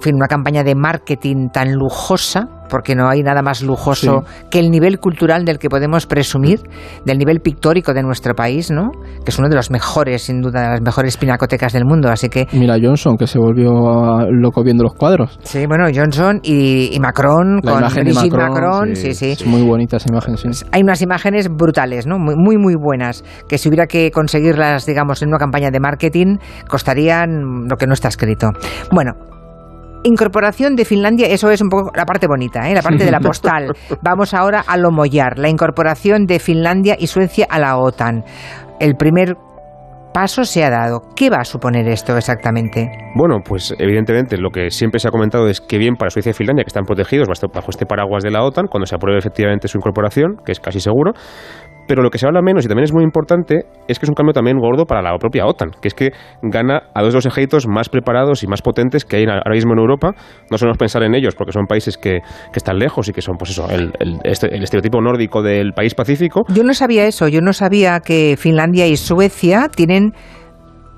en 0.00 0.02
fin, 0.02 0.14
una 0.14 0.28
campaña 0.28 0.64
de 0.64 0.74
marketing 0.74 1.48
tan 1.52 1.74
lujosa, 1.74 2.48
porque 2.70 2.94
no 2.94 3.10
hay 3.10 3.22
nada 3.22 3.42
más 3.42 3.60
lujoso 3.60 4.24
que 4.50 4.58
el 4.58 4.70
nivel 4.70 4.98
cultural 4.98 5.44
del 5.44 5.58
que 5.58 5.68
podemos 5.68 6.06
presumir, 6.06 6.60
del 7.04 7.18
nivel 7.18 7.40
pictórico 7.40 7.92
de 7.92 8.02
nuestro 8.02 8.34
país, 8.34 8.70
¿no? 8.70 8.92
Que 9.24 9.30
es 9.30 9.38
uno 9.38 9.50
de 9.50 9.56
los 9.56 9.70
mejores, 9.70 10.22
sin 10.22 10.40
duda, 10.40 10.62
de 10.62 10.68
las 10.68 10.80
mejores 10.80 11.18
pinacotecas 11.18 11.74
del 11.74 11.84
mundo, 11.84 12.08
así 12.08 12.30
que 12.30 12.46
Mira 12.52 12.76
Johnson, 12.82 13.18
que 13.18 13.26
se 13.26 13.38
volvió 13.38 13.70
loco 14.30 14.62
viendo 14.64 14.84
los 14.84 14.94
cuadros. 14.94 15.38
Sí, 15.42 15.66
bueno, 15.66 15.84
Johnson 15.94 16.40
y, 16.42 16.94
y 16.94 16.98
Macron, 16.98 17.60
La 17.62 17.72
con 17.72 17.82
Brigitte 17.82 18.32
Macron, 18.32 18.48
Macron, 18.48 18.96
sí, 18.96 19.12
sí. 19.12 19.32
Es 19.32 19.44
muy 19.44 19.62
bonita 19.62 19.98
esa 19.98 20.08
imagen, 20.08 20.38
sí. 20.38 20.64
hay 20.72 20.80
unas 20.80 21.02
imágenes 21.02 21.50
brutales, 21.50 22.06
¿no? 22.06 22.18
Muy, 22.18 22.36
muy, 22.38 22.56
muy 22.56 22.74
buenas, 22.74 23.22
que 23.48 23.58
si 23.58 23.68
hubiera 23.68 23.86
que 23.86 24.10
conseguirlas, 24.10 24.86
digamos, 24.86 25.20
en 25.20 25.28
una 25.28 25.38
campaña 25.38 25.70
de 25.70 25.78
marketing, 25.78 26.38
costarían 26.68 27.66
lo 27.68 27.76
que 27.76 27.86
no 27.86 27.92
está 27.92 28.08
escrito. 28.08 28.48
Bueno. 28.90 29.12
Incorporación 30.02 30.76
de 30.76 30.84
Finlandia, 30.86 31.26
eso 31.26 31.50
es 31.50 31.60
un 31.60 31.68
poco 31.68 31.90
la 31.94 32.06
parte 32.06 32.26
bonita, 32.26 32.68
¿eh? 32.70 32.74
la 32.74 32.82
parte 32.82 33.04
de 33.04 33.10
la 33.10 33.20
postal. 33.20 33.72
Vamos 34.02 34.32
ahora 34.32 34.64
a 34.66 34.78
lo 34.78 34.90
mollar, 34.90 35.38
la 35.38 35.50
incorporación 35.50 36.24
de 36.24 36.38
Finlandia 36.38 36.96
y 36.98 37.06
Suecia 37.06 37.46
a 37.50 37.58
la 37.58 37.76
OTAN. 37.76 38.24
El 38.78 38.94
primer 38.94 39.36
paso 40.12 40.44
se 40.44 40.64
ha 40.64 40.70
dado. 40.70 41.02
¿Qué 41.14 41.30
va 41.30 41.38
a 41.40 41.44
suponer 41.44 41.86
esto 41.88 42.16
exactamente? 42.16 42.90
Bueno, 43.14 43.40
pues 43.44 43.74
evidentemente 43.78 44.36
lo 44.38 44.50
que 44.50 44.70
siempre 44.70 44.98
se 45.00 45.08
ha 45.08 45.10
comentado 45.10 45.48
es 45.48 45.60
que 45.60 45.78
bien 45.78 45.96
para 45.96 46.10
Suecia 46.10 46.30
y 46.30 46.32
Finlandia, 46.32 46.64
que 46.64 46.68
están 46.68 46.84
protegidos 46.84 47.28
bajo 47.28 47.52
bajo 47.52 47.70
este 47.70 47.86
paraguas 47.86 48.22
de 48.22 48.30
la 48.30 48.42
OTAN, 48.42 48.66
cuando 48.68 48.86
se 48.86 48.94
apruebe 48.94 49.18
efectivamente 49.18 49.68
su 49.68 49.78
incorporación, 49.78 50.36
que 50.44 50.52
es 50.52 50.60
casi 50.60 50.80
seguro. 50.80 51.12
Pero 51.90 52.04
lo 52.04 52.10
que 52.10 52.18
se 52.18 52.26
habla 52.28 52.40
menos 52.40 52.64
y 52.64 52.68
también 52.68 52.84
es 52.84 52.92
muy 52.92 53.02
importante 53.02 53.64
es 53.88 53.98
que 53.98 54.06
es 54.06 54.08
un 54.08 54.14
cambio 54.14 54.32
también 54.32 54.58
gordo 54.60 54.84
para 54.86 55.02
la 55.02 55.18
propia 55.18 55.44
OTAN, 55.44 55.70
que 55.82 55.88
es 55.88 55.94
que 55.94 56.12
gana 56.40 56.84
a 56.94 57.02
dos 57.02 57.12
de 57.12 57.16
los 57.16 57.26
ejércitos 57.26 57.66
más 57.66 57.88
preparados 57.88 58.44
y 58.44 58.46
más 58.46 58.62
potentes 58.62 59.04
que 59.04 59.16
hay 59.16 59.24
ahora 59.24 59.50
mismo 59.52 59.72
en 59.72 59.80
Europa. 59.80 60.12
No 60.52 60.56
solemos 60.56 60.78
pensar 60.78 61.02
en 61.02 61.16
ellos 61.16 61.34
porque 61.34 61.50
son 61.50 61.66
países 61.66 61.98
que, 61.98 62.20
que 62.52 62.58
están 62.58 62.78
lejos 62.78 63.08
y 63.08 63.12
que 63.12 63.22
son, 63.22 63.34
pues 63.36 63.50
eso, 63.50 63.68
el, 63.68 63.90
el- 63.98 64.20
este- 64.22 64.54
el 64.54 64.62
estereotipo 64.62 65.00
nórdico 65.00 65.42
del 65.42 65.72
país 65.72 65.96
pacífico, 65.96 66.42
Yo 66.54 66.62
no 66.62 66.74
sabía 66.74 67.06
eso, 67.08 67.26
yo 67.26 67.40
no 67.40 67.52
sabía 67.52 67.98
que 67.98 68.36
Finlandia 68.38 68.86
y 68.86 68.96
Suecia 68.96 69.66
tienen 69.74 70.12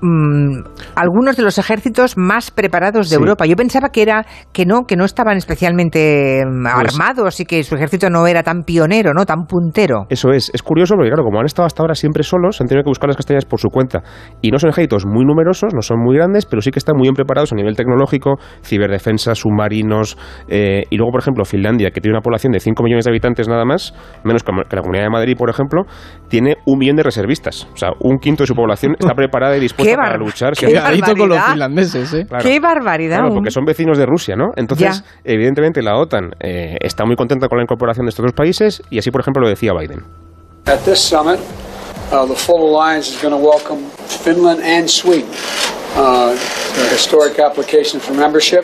mm, 0.03 0.63
algunos 0.95 1.37
de 1.37 1.43
los 1.43 1.57
ejércitos 1.57 2.17
más 2.17 2.51
preparados 2.51 3.09
de 3.09 3.15
Sí. 3.15 3.21
Europa. 3.21 3.45
Yo 3.45 3.55
pensaba 3.55 3.89
que 3.89 4.01
era 4.01 4.25
que 4.51 4.65
no, 4.65 4.83
que 4.87 4.95
no 4.95 5.05
estaban 5.05 5.37
especialmente 5.37 6.43
mm, 6.45 6.63
Pues- 6.63 6.93
armados 6.93 7.39
y 7.39 7.45
que 7.45 7.63
su 7.63 7.75
ejército 7.75 8.09
no 8.09 8.27
era 8.27 8.43
tan 8.43 8.63
pionero, 8.63 9.13
no 9.13 9.25
tan 9.25 9.45
puntero. 9.45 10.05
Eso 10.09 10.31
es, 10.31 10.51
es 10.53 10.61
curioso 10.61 10.95
porque 10.95 11.09
claro, 11.09 11.23
como 11.23 11.39
han 11.39 11.45
estado 11.45 11.65
hasta 11.65 11.81
ahora 11.81 11.95
siempre 11.95 12.23
solos, 12.23 12.59
han 12.61 12.67
tenido 12.67 12.83
que 12.83 12.89
buscar 12.89 13.07
las 13.07 13.17
castañas 13.17 13.45
por 13.45 13.59
su 13.59 13.69
cuenta. 13.69 14.01
Y 14.41 14.51
no 14.51 14.59
son 14.59 14.69
ejércitos 14.69 15.05
muy 15.05 15.25
numerosos, 15.25 15.73
no 15.73 15.81
son 15.81 15.99
muy 16.03 16.15
grandes, 16.17 16.45
pero 16.45 16.61
sí 16.61 16.71
que 16.71 16.79
están 16.79 16.95
muy 16.97 17.03
bien 17.05 17.15
preparados 17.15 17.51
a 17.53 17.55
nivel 17.55 17.75
tecnológico, 17.75 18.35
ciberdefensa, 18.63 19.35
submarinos. 19.35 20.17
eh, 20.47 20.83
y 20.89 20.97
luego, 20.97 21.11
por 21.11 21.21
ejemplo, 21.21 21.45
Finlandia, 21.45 21.91
que 21.91 22.01
tiene 22.01 22.15
una 22.15 22.21
población 22.21 22.51
de 22.53 22.59
5 22.59 22.83
millones 22.83 23.05
de 23.05 23.11
habitantes 23.11 23.47
nada 23.47 23.65
más, 23.65 23.93
menos 24.23 24.43
que 24.43 24.51
que 24.69 24.75
la 24.75 24.81
Comunidad 24.81 25.05
de 25.05 25.09
Madrid, 25.09 25.35
por 25.37 25.49
ejemplo, 25.49 25.83
tiene 26.27 26.57
un 26.65 26.77
millón 26.77 26.95
de 26.95 27.03
reservistas. 27.03 27.67
O 27.73 27.77
sea, 27.77 27.89
un 27.99 28.17
quinto 28.19 28.43
de 28.43 28.47
su 28.47 28.55
población 28.55 28.95
está 28.99 29.13
preparada 29.15 29.57
y 29.57 29.59
dispuesta 29.61 29.92
¡Qué 29.93 29.97
para 29.97 30.17
luchar. 30.17 30.53
qué 30.53 30.65
Cuidadito 30.67 31.05
con 31.15 31.29
los 31.29 31.37
barbaridad! 31.37 31.51
finlandeses, 31.51 32.13
¿eh? 32.13 32.25
Claro. 32.27 32.43
¡Qué 32.43 32.59
barbaridad! 32.59 33.17
Claro, 33.19 33.33
porque 33.33 33.51
son 33.51 33.65
vecinos 33.65 33.97
de 33.97 34.05
Rusia, 34.05 34.35
¿no? 34.35 34.51
Entonces, 34.55 35.03
Ya. 35.03 35.21
evidentemente, 35.23 35.81
la 35.81 35.97
OTAN 35.97 36.31
eh, 36.39 36.77
está 36.81 37.05
muy 37.05 37.15
contenta 37.15 37.47
con 37.47 37.57
la 37.57 37.63
incorporación 37.63 38.05
de 38.05 38.09
estos 38.09 38.23
dos 38.23 38.33
países 38.33 38.81
y 38.89 38.99
así, 38.99 39.11
por 39.11 39.21
ejemplo, 39.21 39.41
lo 39.43 39.49
decía 39.49 39.71
Biden. 39.73 40.03
At 40.65 40.79
this 40.85 40.99
summit, 40.99 41.39
uh, 42.11 42.25
the 42.27 42.35
full 42.35 42.61
alliance 42.63 43.09
is 43.09 43.21
going 43.21 43.33
to 43.33 43.37
welcome 43.41 43.79
Finland 44.23 44.61
and 44.63 44.87
Sweden 44.87 45.25
uh, 45.97 46.31
a 46.33 46.93
historic 46.93 47.37
application 47.39 47.99
for 47.99 48.13
membership, 48.15 48.63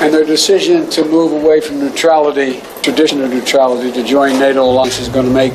and 0.00 0.12
their 0.12 0.24
decision 0.26 0.86
to 0.90 1.04
move 1.06 1.32
away 1.32 1.60
from 1.60 1.78
neutrality, 1.82 2.60
tradition 2.82 3.22
of 3.24 3.30
neutrality, 3.32 3.90
to 3.90 4.02
join 4.04 4.38
NATO 4.38 4.62
alliance 4.62 5.00
is 5.00 5.08
going 5.08 5.26
to 5.26 5.32
make 5.32 5.52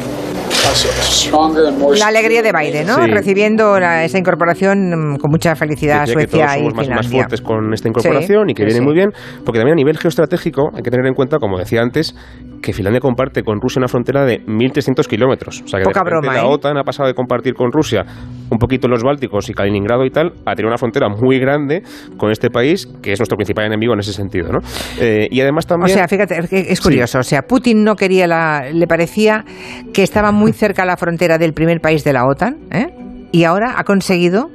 La 1.98 2.08
alegría 2.08 2.42
de 2.42 2.52
Biden, 2.52 2.88
¿no? 2.88 2.96
Sí. 3.04 3.12
Recibiendo 3.12 3.80
la- 3.80 4.04
esa 4.04 4.18
incorporación 4.18 4.90
mm, 4.90 5.18
con 5.18 5.30
mucha 5.32 5.56
felicidad 5.56 6.02
Decía 6.02 6.16
que 6.16 6.28
Suecia 6.28 6.46
y 6.58 6.60
somos 6.60 6.74
más, 6.76 6.76
más 6.76 6.86
Finlandia. 6.88 7.10
fuertes 7.20 7.42
con 7.42 7.74
esta 7.74 7.88
incorporación 7.88 8.46
Sí, 8.48 8.52
y 8.52 8.54
que 8.56 8.66
viene 8.66 8.82
muy 8.82 8.94
bien, 8.94 9.12
porque 9.46 9.60
también 9.60 9.74
a 9.74 9.76
nivel 9.76 9.98
geoestratégico 9.98 10.70
hay 10.74 10.82
que 10.82 10.92
tener 10.92 11.06
en 11.06 11.14
cuenta, 11.14 11.38
como 11.40 11.58
decía 11.58 11.82
antes, 11.82 12.16
que 12.62 12.74
Finlandia 12.74 13.00
comparte 13.00 13.44
con 13.44 13.60
Rusia 13.60 13.80
una 13.80 13.88
frontera 13.88 14.24
de 14.26 14.46
1.300 14.46 15.08
kilómetros. 15.08 15.62
O 15.64 15.68
sea 15.68 15.80
que 15.80 15.84
de 15.84 15.86
Poca 15.86 16.04
repente 16.04 16.28
broma, 16.28 16.34
la 16.34 16.44
¿eh? 16.44 16.54
OTAN 16.54 16.78
ha 16.78 16.84
pasado 16.84 17.08
de 17.08 17.14
compartir 17.14 17.54
con 17.54 17.72
Rusia 17.72 18.06
un 18.50 18.58
poquito 18.58 18.88
los 18.88 19.04
Bálticos 19.04 19.50
y 19.50 19.54
Kaliningrado 19.54 20.06
y 20.06 20.12
tal, 20.12 20.34
a 20.46 20.56
tener 20.56 20.68
una 20.68 20.78
frontera 20.78 21.08
muy 21.10 21.40
grande 21.40 21.84
con 22.18 22.32
este 22.32 22.50
país, 22.50 22.86
que 23.02 23.14
es 23.14 23.20
nuestro 23.20 23.38
principal 23.38 23.66
enemigo 23.66 23.94
en 23.94 24.00
ese 24.00 24.14
sentido. 24.14 24.52
¿no? 24.52 24.60
Eh, 25.00 25.28
y 25.32 25.42
además 25.42 25.66
O 25.66 25.70
también... 25.70 25.98
sea, 25.98 26.08
fíjate, 26.08 26.38
es 26.72 26.82
curioso. 26.82 27.20
O 27.20 27.24
sea, 27.24 27.44
Putin 27.44 27.84
no 27.84 27.96
quería 27.96 28.28
la. 28.28 28.70
Le 28.72 28.88
parecía 28.88 29.46
que 29.94 30.04
estaba 30.04 30.32
muy 30.32 30.54
cerca 30.54 30.86
la 30.86 30.98
frontera 30.98 31.38
del 31.38 31.54
primer 31.54 31.80
país 31.80 32.04
de 32.04 32.14
la 32.14 32.26
OTAN, 32.26 32.58
¿eh? 32.72 32.88
Y 33.32 33.46
ahora 33.46 33.76
ha 33.78 33.84
conseguido, 33.86 34.50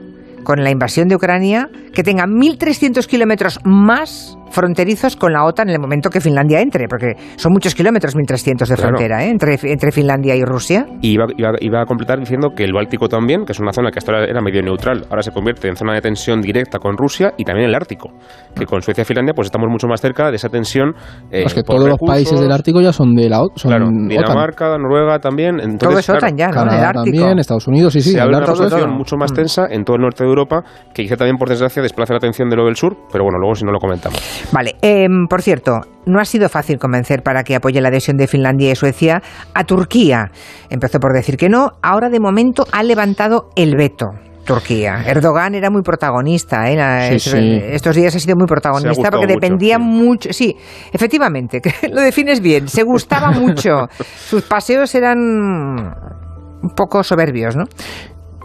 con 0.45 0.63
la 0.63 0.71
invasión 0.71 1.09
de 1.09 1.17
Ucrania, 1.17 1.71
que 1.95 2.03
tenga 2.03 2.25
1.300 2.27 3.07
kilómetros 3.07 3.59
más 3.65 4.37
fronterizos 4.51 5.17
con 5.17 5.33
la 5.33 5.45
OTAN 5.45 5.69
en 5.69 5.75
el 5.75 5.81
momento 5.81 6.11
que 6.11 6.21
Finlandia 6.21 6.61
entre, 6.61 6.89
porque 6.89 7.15
son 7.37 7.53
muchos 7.53 7.75
kilómetros, 7.75 8.17
1.300 8.17 8.67
de 8.67 8.77
frontera, 8.77 9.25
¿eh? 9.25 9.31
entre, 9.31 9.59
entre 9.63 9.93
Finlandia 9.93 10.35
y 10.35 10.45
Rusia. 10.45 10.87
Y 11.01 11.13
iba, 11.13 11.27
iba, 11.37 11.51
iba, 11.61 11.83
a 11.83 11.85
completar 11.87 12.19
diciendo 12.19 12.51
que 12.57 12.65
el 12.65 12.73
Báltico 12.73 13.09
también, 13.09 13.45
que 13.45 13.53
es 13.53 13.61
una 13.61 13.73
zona 13.73 13.91
que 13.91 13.99
hasta 13.99 14.13
ahora 14.13 14.27
era 14.27 14.41
medio 14.41 14.63
neutral, 14.63 15.07
ahora 15.11 15.23
se 15.23 15.31
convierte 15.31 15.69
en 15.69 15.77
zona 15.77 15.95
de 15.95 16.01
tensión 16.01 16.41
directa 16.41 16.79
con 16.79 16.97
Rusia 16.97 17.33
y 17.37 17.45
también 17.45 17.69
el 17.69 17.75
Ártico, 17.75 18.11
que 18.55 18.67
con 18.67 18.83
Suecia 18.83 19.03
y 19.03 19.05
Finlandia 19.05 19.35
pues 19.35 19.47
estamos 19.47 19.69
mucho 19.71 19.87
más 19.87 20.01
cerca 20.01 20.31
de 20.31 20.37
esa 20.37 20.49
tensión. 20.49 20.95
Eh, 21.31 21.43
pues 21.43 21.55
que 21.55 21.63
todos 21.63 21.89
los 21.89 21.99
países 21.99 22.41
del 22.41 22.53
Ártico 22.53 22.81
ya 22.81 22.93
son 22.93 23.15
de 23.15 23.29
la 23.29 23.43
OTAN. 23.43 23.69
Claro, 23.69 23.89
Dinamarca, 23.91 24.79
Noruega 24.79 25.19
también. 25.19 25.61
Entonces, 25.61 25.79
todo 25.79 25.99
es 25.99 26.11
OTAN 26.11 26.37
ya, 26.37 26.49
¿no? 26.49 26.63
el 26.63 26.69
Ártico. 26.69 27.05
también, 27.05 27.39
Estados 27.39 27.67
Unidos, 27.69 27.93
sí, 27.93 28.01
sí. 28.01 28.13
Se 28.13 28.21
habla 28.21 28.41
de 28.41 28.45
una 28.45 28.55
situación 28.55 28.91
mucho 28.93 29.17
más 29.17 29.33
mm. 29.33 29.35
tensa 29.35 29.67
en 29.71 29.85
todo 29.85 29.97
el 29.97 30.03
norte 30.03 30.25
de 30.25 30.29
Europa, 30.29 30.63
que 30.95 31.03
quizá 31.03 31.17
también 31.17 31.37
por 31.37 31.49
desgracia 31.49 31.83
desplaza 31.83 32.15
la 32.15 32.19
atención 32.19 32.49
de 32.49 32.57
lo 32.57 32.65
del 32.65 32.77
sur, 32.77 32.97
pero 33.11 33.25
bueno, 33.25 33.39
luego 33.39 33.55
si 33.55 33.65
no 33.65 33.73
lo 33.73 33.79
comentamos. 33.79 34.36
Vale, 34.53 34.77
eh, 34.83 35.07
por 35.29 35.43
cierto, 35.43 35.81
no 36.07 36.21
ha 36.21 36.25
sido 36.25 36.49
fácil 36.49 36.79
convencer 36.79 37.23
para 37.23 37.43
que 37.43 37.55
apoye 37.55 37.81
la 37.81 37.89
adhesión 37.89 38.17
de 38.17 38.27
Finlandia 38.27 38.71
y 38.71 38.77
Suecia 38.77 39.23
a 39.55 39.65
Turquía. 39.65 40.31
Empezó 40.71 41.01
por 41.01 41.13
decir 41.13 41.37
que 41.37 41.49
no, 41.49 41.73
ahora 41.83 42.09
de 42.09 42.21
momento 42.21 42.65
ha 42.73 42.83
levantado 42.83 43.51
el 43.57 43.77
veto. 43.77 44.07
Turquía. 44.47 45.03
Erdogan 45.05 45.57
era 45.57 45.71
muy 45.71 45.83
protagonista, 45.83 46.71
¿eh? 46.71 47.17
estos 47.17 47.97
días 47.97 48.15
ha 48.15 48.21
sido 48.21 48.37
muy 48.37 48.47
protagonista 48.47 49.11
porque 49.11 49.27
dependía 49.27 49.79
mucho. 49.79 50.33
Sí, 50.33 50.57
efectivamente, 50.93 51.61
lo 51.93 52.01
defines 52.01 52.41
bien, 52.41 52.69
se 52.69 52.85
gustaba 52.85 53.33
mucho. 53.33 53.89
Sus 54.17 54.43
paseos 54.45 54.95
eran 54.95 55.19
un 55.19 56.71
poco 56.77 57.03
soberbios, 57.03 57.57
¿no? 57.57 57.65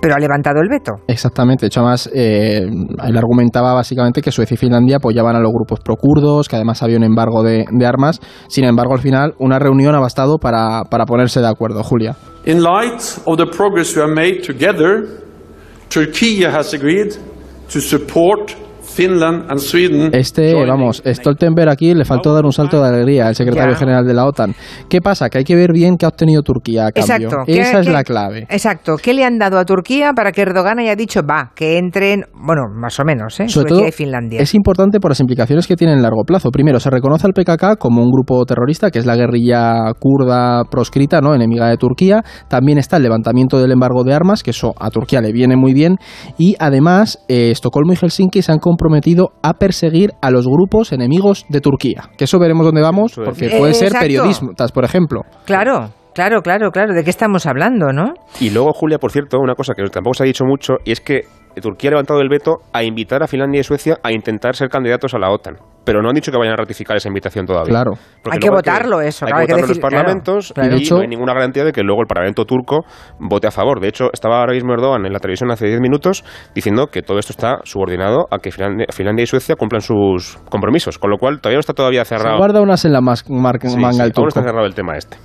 Pero 0.01 0.15
ha 0.15 0.19
levantado 0.19 0.61
el 0.61 0.69
veto. 0.69 0.93
Exactamente. 1.07 1.61
De 1.61 1.67
hecho, 1.67 1.81
además, 1.81 2.09
eh, 2.13 2.63
él 2.63 3.17
argumentaba 3.17 3.73
básicamente 3.73 4.21
que 4.21 4.31
Suecia 4.31 4.55
y 4.55 4.57
Finlandia 4.57 4.97
apoyaban 4.97 5.35
a 5.35 5.39
los 5.39 5.51
grupos 5.51 5.79
procurdos, 5.79 6.49
que 6.49 6.55
además 6.55 6.81
había 6.81 6.97
un 6.97 7.03
embargo 7.03 7.43
de, 7.43 7.65
de 7.69 7.85
armas. 7.85 8.19
Sin 8.47 8.65
embargo, 8.65 8.93
al 8.93 8.99
final, 8.99 9.33
una 9.37 9.59
reunión 9.59 9.93
ha 9.95 9.99
bastado 9.99 10.37
para, 10.37 10.83
para 10.89 11.05
ponerse 11.05 11.39
de 11.39 11.47
acuerdo. 11.47 11.83
Julia. 11.83 12.15
In 12.45 12.63
light 12.63 13.01
of 13.25 13.37
the 13.37 13.45
progress 13.45 13.95
we 13.95 14.01
have 14.01 14.13
made 14.13 14.41
together, 14.41 15.07
Turkey 15.89 16.43
has 16.43 16.73
agreed 16.73 17.13
to 17.71 17.79
support 17.79 18.55
este, 20.13 20.53
vamos, 20.65 21.01
Stoltenberg 21.05 21.69
aquí 21.69 21.93
le 21.93 22.05
faltó 22.05 22.33
dar 22.33 22.45
un 22.45 22.51
salto 22.51 22.81
de 22.81 22.89
alegría 22.89 23.27
al 23.27 23.35
secretario 23.35 23.75
general 23.75 24.05
de 24.05 24.13
la 24.13 24.25
OTAN. 24.25 24.53
¿Qué 24.89 25.01
pasa? 25.01 25.29
Que 25.29 25.39
hay 25.39 25.43
que 25.43 25.55
ver 25.55 25.71
bien 25.71 25.97
qué 25.97 26.05
ha 26.05 26.09
obtenido 26.09 26.41
Turquía 26.41 26.87
a 26.87 26.91
cambio. 26.91 27.27
Exacto. 27.27 27.51
Esa 27.51 27.79
es 27.79 27.87
la 27.87 28.03
clave. 28.03 28.47
Exacto. 28.49 28.95
¿Qué 29.01 29.13
le 29.13 29.23
han 29.23 29.37
dado 29.37 29.57
a 29.57 29.65
Turquía 29.65 30.11
para 30.13 30.31
que 30.31 30.41
Erdogan 30.41 30.79
haya 30.79 30.95
dicho, 30.95 31.21
va, 31.23 31.51
que 31.55 31.77
entren, 31.77 32.25
bueno, 32.33 32.63
más 32.73 32.99
o 32.99 33.05
menos, 33.05 33.39
¿eh? 33.39 33.47
Suecia 33.47 33.87
y 33.87 33.91
Finlandia? 33.91 34.41
Es 34.41 34.53
importante 34.53 34.99
por 34.99 35.11
las 35.11 35.19
implicaciones 35.19 35.67
que 35.67 35.75
tiene 35.75 35.93
en 35.93 36.01
largo 36.01 36.23
plazo. 36.23 36.49
Primero, 36.51 36.79
se 36.79 36.89
reconoce 36.89 37.27
al 37.27 37.33
PKK 37.33 37.77
como 37.79 38.01
un 38.01 38.11
grupo 38.11 38.43
terrorista, 38.45 38.91
que 38.91 38.99
es 38.99 39.05
la 39.05 39.15
guerrilla 39.15 39.93
kurda 39.99 40.63
proscrita, 40.69 41.21
¿no? 41.21 41.33
enemiga 41.33 41.69
de 41.69 41.77
Turquía. 41.77 42.23
También 42.47 42.77
está 42.77 42.97
el 42.97 43.03
levantamiento 43.03 43.59
del 43.59 43.71
embargo 43.71 44.03
de 44.03 44.13
armas, 44.13 44.43
que 44.43 44.51
eso 44.51 44.73
a 44.77 44.89
Turquía 44.89 45.21
le 45.21 45.31
viene 45.31 45.55
muy 45.55 45.73
bien. 45.73 45.97
Y 46.37 46.55
además, 46.59 47.19
eh, 47.27 47.51
Estocolmo 47.51 47.93
y 47.93 47.95
Helsinki 47.95 48.41
se 48.41 48.51
han 48.51 48.59
comprometido 48.59 48.80
a 49.43 49.53
perseguir 49.53 50.11
a 50.21 50.31
los 50.31 50.47
grupos 50.47 50.91
enemigos 50.91 51.45
de 51.49 51.61
Turquía. 51.61 52.09
Que 52.17 52.25
eso 52.25 52.39
veremos 52.39 52.65
dónde 52.65 52.81
vamos, 52.81 53.13
porque 53.15 53.49
puede 53.57 53.73
ser 53.73 53.93
periodistas, 53.93 54.71
por 54.71 54.85
ejemplo. 54.85 55.21
Claro. 55.45 55.91
Claro, 56.13 56.41
claro, 56.41 56.71
claro. 56.71 56.93
¿De 56.93 57.05
qué 57.05 57.09
estamos 57.09 57.45
hablando, 57.45 57.93
no? 57.93 58.13
Y 58.41 58.49
luego, 58.49 58.73
Julia, 58.73 58.97
por 58.97 59.11
cierto, 59.11 59.37
una 59.39 59.55
cosa 59.55 59.73
que 59.73 59.83
tampoco 59.83 60.15
se 60.15 60.23
ha 60.23 60.25
dicho 60.25 60.43
mucho, 60.43 60.73
y 60.83 60.91
es 60.91 60.99
que 60.99 61.21
Turquía 61.59 61.89
ha 61.89 61.91
levantado 61.91 62.21
el 62.21 62.29
veto 62.29 62.59
a 62.71 62.83
invitar 62.83 63.23
a 63.23 63.27
Finlandia 63.27 63.61
y 63.61 63.63
Suecia 63.63 63.97
a 64.03 64.11
intentar 64.11 64.55
ser 64.55 64.69
candidatos 64.69 65.13
a 65.13 65.19
la 65.19 65.29
OTAN. 65.29 65.57
Pero 65.83 66.01
no 66.03 66.09
han 66.09 66.15
dicho 66.15 66.31
que 66.31 66.37
vayan 66.37 66.53
a 66.53 66.57
ratificar 66.57 66.95
esa 66.95 67.07
invitación 67.07 67.45
todavía. 67.47 67.71
Claro. 67.71 67.93
hay 68.29 68.37
que 68.37 68.51
votarlo 68.51 69.01
eso. 69.01 69.25
Hay 69.25 69.31
que 69.33 69.39
votarlo 69.41 69.63
en 69.63 69.69
los 69.69 69.79
parlamentos 69.79 70.53
y 70.55 70.89
no 70.89 70.99
hay 70.99 71.07
ninguna 71.07 71.33
garantía 71.33 71.63
de 71.63 71.71
que 71.71 71.81
luego 71.81 72.01
el 72.01 72.07
Parlamento 72.07 72.45
turco 72.45 72.85
vote 73.19 73.47
a 73.47 73.51
favor. 73.51 73.79
De 73.81 73.87
hecho, 73.87 74.09
estaba 74.13 74.39
ahora 74.41 74.53
mismo 74.53 74.73
Erdogan 74.73 75.07
en 75.07 75.13
la 75.13 75.19
televisión 75.19 75.49
hace 75.49 75.65
10 75.65 75.79
minutos 75.79 76.23
diciendo 76.53 76.87
que 76.87 77.01
todo 77.01 77.17
esto 77.17 77.33
está 77.33 77.61
subordinado 77.63 78.27
a 78.29 78.37
que 78.37 78.51
Finlandia, 78.51 79.23
y 79.23 79.25
Suecia 79.25 79.55
cumplan 79.55 79.81
sus 79.81 80.37
compromisos. 80.49 80.99
Con 80.99 81.09
lo 81.09 81.17
cual, 81.17 81.41
todavía 81.41 81.57
no 81.57 81.61
está 81.61 81.73
todavía 81.73 82.05
cerrado. 82.05 82.35
Se 82.35 82.37
guarda 82.37 82.61
unas 82.61 82.85
en 82.85 82.93
la 82.93 83.01
manga 83.01 84.03
el 84.03 84.13
turco. 84.13 84.21
no 84.21 84.27
está 84.27 84.43
cerrado 84.43 84.65
el 84.67 84.75
tema 84.75 84.97
este. 84.97 85.17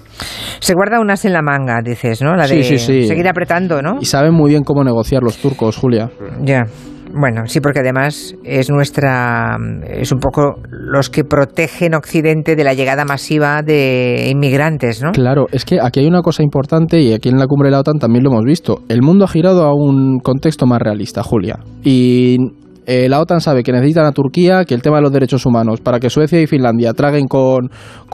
Se 0.60 0.72
guarda 0.72 1.00
unas 1.00 1.24
en 1.26 1.34
la 1.34 1.42
manga, 1.42 1.80
dices, 1.84 2.22
¿no? 2.22 2.34
La 2.34 2.46
de 2.46 2.62
seguir 2.62 3.28
apretando, 3.28 3.82
¿no? 3.82 3.98
Y 4.00 4.06
saben 4.06 4.32
muy 4.32 4.50
bien 4.50 4.62
cómo 4.64 4.82
negociar 4.84 5.22
los 5.22 5.36
turcos, 5.36 5.76
Julia. 5.76 6.08
Ya. 6.44 6.66
Bueno, 7.12 7.46
sí, 7.46 7.60
porque 7.60 7.80
además 7.80 8.34
es 8.44 8.68
nuestra, 8.68 9.56
es 9.88 10.12
un 10.12 10.18
poco 10.18 10.60
los 10.70 11.08
que 11.08 11.24
protegen 11.24 11.94
Occidente 11.94 12.56
de 12.56 12.64
la 12.64 12.74
llegada 12.74 13.04
masiva 13.04 13.62
de 13.62 14.28
inmigrantes, 14.30 15.02
¿no? 15.02 15.12
Claro, 15.12 15.46
es 15.52 15.64
que 15.64 15.78
aquí 15.80 16.00
hay 16.00 16.06
una 16.06 16.20
cosa 16.20 16.42
importante 16.42 17.00
y 17.00 17.12
aquí 17.12 17.28
en 17.28 17.38
la 17.38 17.46
cumbre 17.46 17.68
de 17.68 17.72
la 17.72 17.80
OTAN 17.80 17.98
también 17.98 18.24
lo 18.24 18.30
hemos 18.30 18.44
visto. 18.44 18.82
El 18.88 19.02
mundo 19.02 19.24
ha 19.24 19.28
girado 19.28 19.64
a 19.64 19.74
un 19.74 20.18
contexto 20.18 20.66
más 20.66 20.82
realista, 20.82 21.22
Julia. 21.22 21.58
Y 21.82 22.36
eh, 22.86 23.08
la 23.08 23.20
OTAN 23.20 23.40
sabe 23.40 23.62
que 23.62 23.72
necesitan 23.72 24.06
a 24.06 24.12
Turquía, 24.12 24.64
que 24.64 24.74
el 24.74 24.82
tema 24.82 24.96
de 24.96 25.02
los 25.02 25.12
derechos 25.12 25.44
humanos, 25.44 25.80
para 25.80 25.98
que 25.98 26.08
Suecia 26.08 26.40
y 26.40 26.46
Finlandia 26.46 26.92
traguen 26.92 27.26
con, 27.26 27.70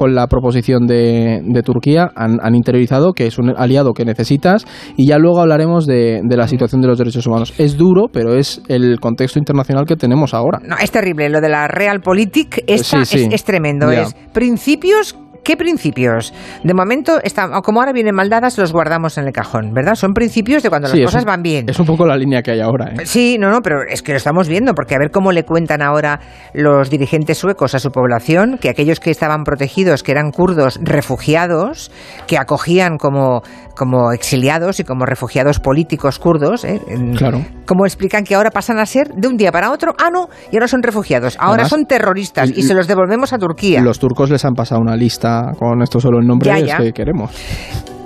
la 0.08 0.26
proposición 0.26 0.86
de, 0.86 1.62
Turquía, 1.64 2.10
han, 2.16 2.54
interiorizado 2.54 3.12
que 3.12 3.26
es 3.26 3.38
un 3.38 3.50
aliado 3.56 3.92
que 3.92 4.04
necesitas 4.04 4.66
y 4.96 5.06
ya 5.06 5.18
luego 5.18 5.40
hablaremos 5.40 5.86
de, 5.86 6.22
la 6.28 6.48
situación 6.48 6.80
de 6.80 6.88
los 6.88 6.98
derechos 6.98 7.26
humanos. 7.26 7.52
Es 7.58 7.76
duro, 7.76 8.06
pero 8.12 8.34
es 8.34 8.62
el 8.68 8.98
contexto 9.00 9.38
internacional 9.38 9.84
que 9.86 9.96
tenemos 9.96 10.34
ahora. 10.34 10.58
No, 10.66 10.76
es 10.82 10.90
terrible. 10.90 11.28
Lo 11.28 11.40
de 11.40 11.48
la 11.48 11.68
Realpolitik 11.68 12.64
esta 12.66 13.02
Es, 13.02 13.44
tremendo. 13.44 13.90
Es 13.90 14.14
principios 14.32 15.16
¿Qué 15.42 15.56
principios? 15.56 16.32
De 16.62 16.72
momento, 16.72 17.18
como 17.64 17.80
ahora 17.80 17.92
vienen 17.92 18.14
mal 18.14 18.28
dadas, 18.28 18.56
los 18.58 18.72
guardamos 18.72 19.18
en 19.18 19.26
el 19.26 19.32
cajón, 19.32 19.72
¿verdad? 19.72 19.96
Son 19.96 20.12
principios 20.12 20.62
de 20.62 20.68
cuando 20.68 20.88
las 20.88 21.00
cosas 21.00 21.24
van 21.24 21.42
bien. 21.42 21.68
Es 21.68 21.78
un 21.80 21.86
poco 21.86 22.06
la 22.06 22.16
línea 22.16 22.42
que 22.42 22.52
hay 22.52 22.60
ahora. 22.60 22.92
¿eh? 22.92 23.06
Sí, 23.06 23.38
no, 23.40 23.50
no, 23.50 23.60
pero 23.60 23.82
es 23.88 24.02
que 24.02 24.12
lo 24.12 24.18
estamos 24.18 24.46
viendo, 24.46 24.74
porque 24.74 24.94
a 24.94 24.98
ver 24.98 25.10
cómo 25.10 25.32
le 25.32 25.44
cuentan 25.44 25.82
ahora 25.82 26.20
los 26.54 26.90
dirigentes 26.90 27.38
suecos 27.38 27.74
a 27.74 27.80
su 27.80 27.90
población 27.90 28.58
que 28.60 28.68
aquellos 28.68 29.00
que 29.00 29.10
estaban 29.10 29.42
protegidos, 29.42 30.02
que 30.02 30.12
eran 30.12 30.30
kurdos 30.30 30.78
refugiados, 30.80 31.90
que 32.28 32.38
acogían 32.38 32.96
como, 32.96 33.42
como 33.76 34.12
exiliados 34.12 34.78
y 34.78 34.84
como 34.84 35.06
refugiados 35.06 35.58
políticos 35.58 36.20
kurdos, 36.20 36.64
¿eh? 36.64 36.80
claro. 37.16 37.44
¿cómo 37.66 37.84
explican 37.84 38.22
que 38.22 38.36
ahora 38.36 38.50
pasan 38.50 38.78
a 38.78 38.86
ser 38.86 39.08
de 39.08 39.26
un 39.26 39.36
día 39.36 39.50
para 39.50 39.72
otro? 39.72 39.92
Ah, 39.98 40.10
no, 40.12 40.28
y 40.52 40.56
ahora 40.56 40.68
son 40.68 40.82
refugiados, 40.82 41.36
ahora 41.40 41.64
son 41.64 41.86
terroristas 41.86 42.50
y 42.54 42.62
se 42.62 42.74
los 42.74 42.86
devolvemos 42.86 43.32
a 43.32 43.38
Turquía. 43.38 43.80
Los 43.80 43.98
turcos 43.98 44.30
les 44.30 44.44
han 44.44 44.54
pasado 44.54 44.80
una 44.80 44.96
lista 44.96 45.31
con 45.58 45.82
esto 45.82 46.00
solo 46.00 46.18
el 46.18 46.26
nombre 46.26 46.50
que 46.78 46.92
queremos. 46.92 47.30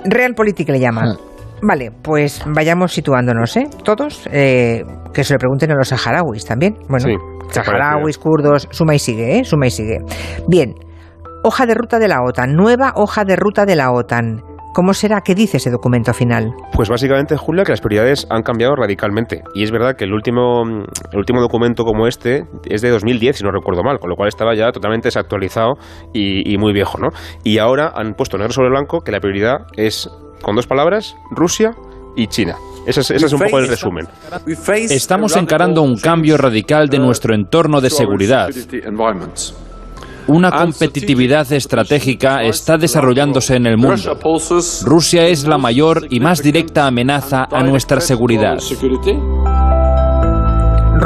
Realpolitik 0.03 0.69
le 0.69 0.79
llaman. 0.79 1.09
Ah. 1.09 1.27
Vale, 1.61 1.91
pues 1.91 2.43
vayamos 2.45 2.93
situándonos, 2.93 3.57
¿eh? 3.57 3.67
Todos, 3.83 4.27
eh, 4.31 4.83
que 5.13 5.23
se 5.23 5.33
le 5.33 5.39
pregunten 5.39 5.71
a 5.71 5.75
los 5.75 5.87
saharauis 5.87 6.45
también. 6.45 6.75
Bueno, 6.87 7.05
saharauis, 7.49 8.17
kurdos, 8.19 8.67
suma 8.71 8.93
y 8.93 8.99
sigue, 8.99 9.39
¿eh? 9.39 9.43
Suma 9.43 9.65
y 9.65 9.71
sigue. 9.71 9.97
Bien, 10.47 10.75
hoja 11.43 11.65
de 11.65 11.73
ruta 11.73 11.97
de 11.97 12.07
la 12.07 12.21
OTAN, 12.21 12.53
nueva 12.53 12.93
hoja 12.95 13.23
de 13.25 13.35
ruta 13.35 13.65
de 13.65 13.75
la 13.75 13.91
OTAN. 13.91 14.43
¿Cómo 14.73 14.93
será? 14.93 15.21
¿Qué 15.21 15.33
dice 15.33 15.57
ese 15.57 15.71
documento 15.71 16.13
final? 16.13 16.53
Pues 16.73 16.89
básicamente, 16.89 17.35
Julia, 17.35 17.63
que 17.63 17.71
las 17.71 17.81
prioridades 17.81 18.27
han 18.29 18.43
cambiado 18.43 18.75
radicalmente. 18.75 19.43
Y 19.55 19.63
es 19.63 19.71
verdad 19.71 19.95
que 19.95 20.05
el 20.05 20.13
último, 20.13 20.63
el 20.63 21.17
último 21.17 21.41
documento 21.41 21.83
como 21.83 22.07
este 22.07 22.45
es 22.65 22.81
de 22.81 22.89
2010, 22.89 23.37
si 23.37 23.43
no 23.43 23.51
recuerdo 23.51 23.83
mal, 23.83 23.99
con 23.99 24.09
lo 24.09 24.15
cual 24.15 24.27
estaba 24.29 24.53
ya 24.55 24.71
totalmente 24.71 25.07
desactualizado 25.07 25.77
y, 26.13 26.57
muy 26.57 26.73
viejo, 26.73 26.97
¿no? 26.99 27.09
Y 27.43 27.57
ahora 27.57 27.91
han 27.95 28.13
puesto 28.13 28.37
negro 28.37 28.53
sobre 28.53 28.69
blanco 28.69 29.01
que 29.01 29.11
la 29.11 29.19
prioridad 29.19 29.65
es, 29.75 30.09
con 30.41 30.55
dos 30.55 30.67
palabras, 30.67 31.15
Rusia 31.31 31.71
y 32.15 32.27
China. 32.27 32.55
Ese 32.85 33.01
es, 33.01 33.11
ese 33.11 33.25
es, 33.25 33.33
un 33.33 33.39
poco 33.39 33.59
el 33.59 33.67
resumen. 33.67 34.07
Estamos 34.67 35.35
encarando 35.35 35.81
un 35.81 35.97
cambio 35.97 36.37
radical 36.37 36.87
de 36.87 36.99
nuestro 36.99 37.35
entorno 37.35 37.81
de 37.81 37.89
seguridad. 37.89 38.49
Una 40.27 40.51
competitividad 40.51 41.51
estratégica 41.51 42.43
está 42.43 42.77
desarrollándose 42.77 43.55
en 43.55 43.65
el 43.65 43.77
mundo. 43.77 44.17
Rusia 44.85 45.27
es 45.27 45.47
la 45.47 45.57
mayor 45.57 46.07
y 46.09 46.19
más 46.19 46.43
directa 46.43 46.87
amenaza 46.87 47.47
a 47.49 47.63
nuestra 47.63 48.01
seguridad. 48.01 48.57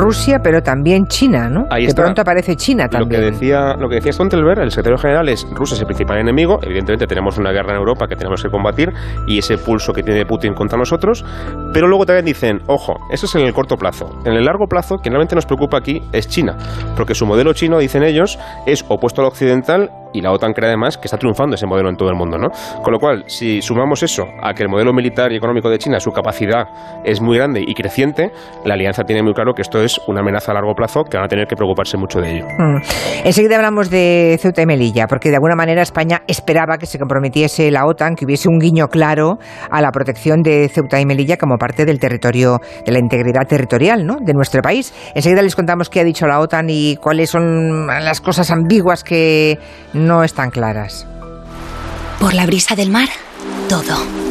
Rusia, 0.02 0.40
pero 0.44 0.62
también 0.62 1.06
China, 1.06 1.48
¿no? 1.48 1.66
Ahí 1.70 1.86
de 1.86 1.94
pronto 1.94 2.22
aparece 2.22 2.56
China 2.56 2.88
también. 2.90 3.22
Lo 3.22 3.28
que 3.28 3.32
decía, 3.32 3.76
lo 3.76 3.88
que 3.88 3.96
decía 3.96 4.12
Stoltenberg, 4.12 4.60
el 4.60 4.72
secretario 4.72 4.98
general, 4.98 5.30
es 5.30 5.48
Rusia 5.52 5.76
es 5.76 5.82
el 5.82 5.86
principal 5.86 6.18
enemigo. 6.18 6.60
Evidentemente 6.64 7.06
tenemos 7.06 7.38
una 7.38 7.52
guerra 7.52 7.74
en 7.74 7.78
Europa 7.78 8.08
que 8.08 8.16
tenemos 8.16 8.42
que 8.42 8.50
combatir 8.50 8.92
y 9.28 9.38
ese 9.38 9.60
pulso 9.60 9.94
que 9.94 10.02
tiene 10.02 10.26
Putin 10.26 10.54
contra 10.56 10.78
nosotros. 10.78 11.24
Pero 11.72 11.88
luego 11.88 12.06
también 12.06 12.26
dicen, 12.26 12.62
ojo, 12.68 12.96
eso 13.12 13.28
es 13.28 13.36
en 13.36 13.42
el 13.42 13.54
corto 13.54 13.78
plazo. 13.78 14.10
En 14.26 14.34
el 14.34 14.44
largo 14.44 14.66
plazo, 14.66 14.98
que 14.98 15.10
realmente 15.10 15.36
nos 15.36 15.46
preocupa 15.46 15.78
aquí 15.78 16.02
es 16.12 16.28
China, 16.28 16.58
porque 16.98 17.14
su 17.14 17.28
modelo 17.28 17.54
chino, 17.54 17.78
dicen 17.78 18.04
ellos, 18.04 18.40
es 18.66 18.84
opuesto 18.90 19.22
al 19.22 19.28
occidental 19.28 19.92
y 20.14 20.22
la 20.22 20.32
OTAN 20.32 20.54
cree 20.54 20.68
además 20.68 20.98
que 20.98 21.06
está 21.06 21.18
triunfando 21.18 21.56
ese 21.56 21.66
modelo 21.66 21.90
en 21.90 21.96
todo 21.96 22.10
el 22.10 22.16
mundo, 22.16 22.38
¿no? 22.38 22.50
Con 22.84 22.94
lo 22.94 23.00
cual, 23.00 23.24
si 23.28 23.62
sumamos 23.62 24.04
eso 24.04 24.26
a 24.42 24.54
que 24.54 24.64
el 24.64 24.70
modelo 24.70 24.94
militar 24.94 25.32
y 25.32 25.38
económico 25.38 25.70
de 25.70 25.78
China, 25.78 26.00
su 26.00 26.12
capacidad 26.12 26.68
es 27.04 27.22
muy 27.22 27.38
grande 27.38 27.64
y 27.66 27.74
creciente, 27.74 28.32
la 28.66 28.74
alianza 28.74 29.04
tiene 29.04 29.24
muy 29.24 29.34
claro 29.34 29.54
que 29.54 29.62
esto 29.62 29.82
es 29.82 29.90
una 30.08 30.21
amenaza 30.21 30.51
a 30.51 30.56
largo 30.56 30.73
plazo 30.73 31.04
que 31.04 31.17
van 31.17 31.25
a 31.25 31.27
tener 31.27 31.47
que 31.47 31.56
preocuparse 31.56 31.97
mucho 31.97 32.19
de 32.19 32.38
ello. 32.38 32.45
Mm. 32.58 32.82
Enseguida 33.25 33.56
hablamos 33.56 33.89
de 33.89 34.38
Ceuta 34.39 34.62
y 34.62 34.65
Melilla, 34.65 35.08
porque 35.08 35.30
de 35.30 35.36
alguna 35.36 35.56
manera 35.56 35.82
España 35.82 36.21
esperaba 36.27 36.77
que 36.77 36.86
se 36.86 36.99
comprometiese 36.99 37.71
la 37.71 37.86
OTAN, 37.86 38.15
que 38.15 38.25
hubiese 38.25 38.49
un 38.49 38.60
guiño 38.60 38.88
claro 38.88 39.38
a 39.69 39.82
la 39.82 39.91
protección 39.91 40.41
de 40.41 40.69
Ceuta 40.69 40.99
y 40.99 41.06
Melilla 41.06 41.38
como 41.38 41.58
parte 41.58 41.86
del 41.86 41.99
territorio, 41.99 42.60
de 42.86 42.91
la 42.91 42.99
integridad 42.99 43.47
territorial 43.47 44.06
¿no? 44.06 44.17
de 44.21 44.34
nuestro 44.34 44.62
país. 44.62 44.93
Enseguida 45.15 45.41
les 45.41 45.56
contamos 45.56 45.89
qué 45.89 45.99
ha 45.99 46.04
dicho 46.04 46.27
la 46.27 46.39
OTAN 46.39 46.67
y 46.69 46.95
cuáles 46.97 47.30
son 47.30 47.88
las 47.88 48.21
cosas 48.21 48.51
ambiguas 48.51 49.04
que 49.04 49.60
no 49.93 50.23
están 50.23 50.49
claras. 50.49 51.08
Por 52.19 52.34
la 52.34 52.45
brisa 52.45 52.75
del 52.75 52.91
mar, 52.91 53.10
todo. 53.67 54.31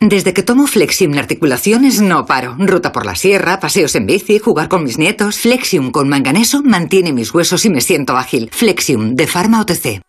Desde 0.00 0.34
que 0.34 0.42
tomo 0.42 0.66
Flexium 0.66 1.16
articulaciones 1.16 2.02
no 2.02 2.26
paro. 2.26 2.54
Ruta 2.58 2.92
por 2.92 3.06
la 3.06 3.16
sierra, 3.16 3.60
paseos 3.60 3.94
en 3.94 4.06
bici, 4.06 4.38
jugar 4.38 4.68
con 4.68 4.84
mis 4.84 4.98
nietos. 4.98 5.38
Flexium 5.38 5.90
con 5.90 6.08
manganeso 6.08 6.62
mantiene 6.62 7.14
mis 7.14 7.32
huesos 7.32 7.64
y 7.64 7.70
me 7.70 7.80
siento 7.80 8.14
ágil. 8.16 8.50
Flexium 8.52 9.14
de 9.14 9.26
Pharma 9.26 9.62
OTC. 9.62 10.02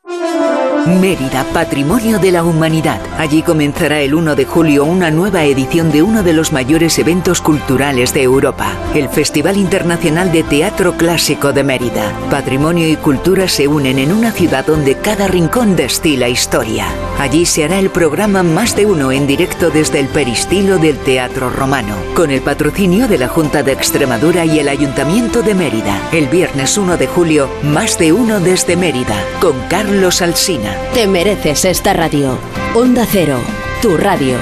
Mérida, 0.88 1.46
Patrimonio 1.54 2.18
de 2.18 2.32
la 2.32 2.44
Humanidad. 2.44 3.02
Allí 3.18 3.42
comenzará 3.42 4.00
el 4.00 4.16
1 4.16 4.36
de 4.36 4.46
julio 4.46 4.86
una 4.86 5.12
nueva 5.12 5.44
edición 5.44 5.92
de 5.92 6.02
uno 6.02 6.24
de 6.24 6.32
los 6.32 6.54
mayores 6.54 6.98
eventos 6.98 7.42
culturales 7.42 8.14
de 8.14 8.24
Europa, 8.24 8.72
el 8.96 9.10
Festival 9.10 9.58
Internacional 9.58 10.32
de 10.32 10.44
Teatro 10.44 10.96
Clásico 10.96 11.52
de 11.52 11.64
Mérida. 11.64 12.14
Patrimonio 12.30 12.88
y 12.88 12.96
cultura 12.96 13.50
se 13.50 13.68
unen 13.68 14.00
en 14.00 14.14
una 14.14 14.32
ciudad 14.32 14.66
donde 14.66 14.96
cada 14.96 15.28
rincón 15.28 15.76
destila 15.76 16.30
historia. 16.30 16.86
Allí 17.20 17.46
se 17.46 17.66
hará 17.66 17.80
el 17.80 17.90
programa 17.90 18.44
Más 18.44 18.76
de 18.76 18.86
Uno 18.86 19.12
en 19.12 19.28
directo 19.28 19.70
desde 19.70 20.00
el 20.00 20.08
peristilo 20.08 20.78
del 20.78 20.98
Teatro 21.00 21.50
Romano, 21.50 21.96
con 22.14 22.32
el 22.32 22.42
patrocinio 22.42 23.08
de 23.08 23.18
la 23.18 23.28
Junta 23.28 23.62
de 23.62 23.74
Extremadura 23.74 24.46
y 24.46 24.60
el 24.60 24.70
Ayuntamiento 24.70 25.42
de 25.42 25.54
Mérida. 25.54 26.00
El 26.14 26.28
viernes 26.28 26.78
1 26.78 26.96
de 26.96 27.08
julio, 27.08 27.50
Más 27.64 27.98
de 27.98 28.14
Uno 28.14 28.40
desde 28.40 28.78
Mérida, 28.78 29.22
con 29.42 29.60
Carlos 29.68 30.22
Alsina. 30.22 30.77
Te 30.94 31.08
mereces 31.08 31.66
esta 31.66 31.94
radio. 31.94 32.38
Onda 32.76 33.06
Cero, 33.10 33.40
tu 33.82 33.98
radio. 33.98 34.38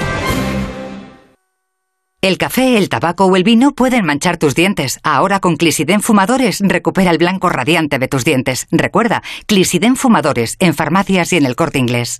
El 2.22 2.40
café, 2.40 2.78
el 2.78 2.90
tabaco 2.90 3.26
o 3.26 3.36
el 3.36 3.44
vino 3.44 3.74
pueden 3.76 4.04
manchar 4.04 4.38
tus 4.38 4.56
dientes. 4.56 5.00
Ahora 5.04 5.40
con 5.40 5.58
Clisiden 5.58 6.02
Fumadores 6.02 6.60
recupera 6.60 7.12
el 7.12 7.20
blanco 7.20 7.50
radiante 7.50 8.00
de 8.00 8.08
tus 8.08 8.26
dientes. 8.26 8.66
Recuerda, 8.72 9.22
Clisiden 9.46 9.96
Fumadores 9.96 10.56
en 10.60 10.74
farmacias 10.74 11.34
y 11.34 11.38
en 11.38 11.46
el 11.46 11.56
corte 11.56 11.78
inglés. 11.78 12.20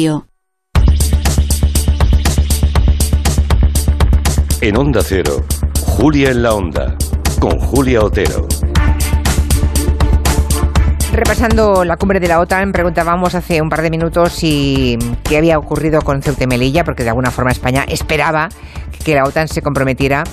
En 4.61 4.75
Onda 4.75 5.01
Cero, 5.03 5.45
Julia 5.85 6.31
en 6.31 6.41
la 6.41 6.55
Onda, 6.55 6.95
con 7.39 7.59
Julia 7.59 8.01
Otero. 8.01 8.47
Repasando 11.13 11.85
la 11.85 11.97
cumbre 11.97 12.19
de 12.19 12.27
la 12.27 12.39
OTAN, 12.39 12.71
preguntábamos 12.71 13.35
hace 13.35 13.61
un 13.61 13.69
par 13.69 13.83
de 13.83 13.91
minutos 13.91 14.33
si 14.33 14.97
qué 15.23 15.37
había 15.37 15.59
ocurrido 15.59 16.01
con 16.01 16.23
Ceuta 16.23 16.45
y 16.45 16.47
Melilla, 16.47 16.83
porque 16.83 17.03
de 17.03 17.09
alguna 17.09 17.29
forma 17.29 17.51
España 17.51 17.83
esperaba 17.87 18.49
que 19.05 19.13
la 19.13 19.25
OTAN 19.25 19.49
se 19.49 19.61
comprometiera 19.61 20.23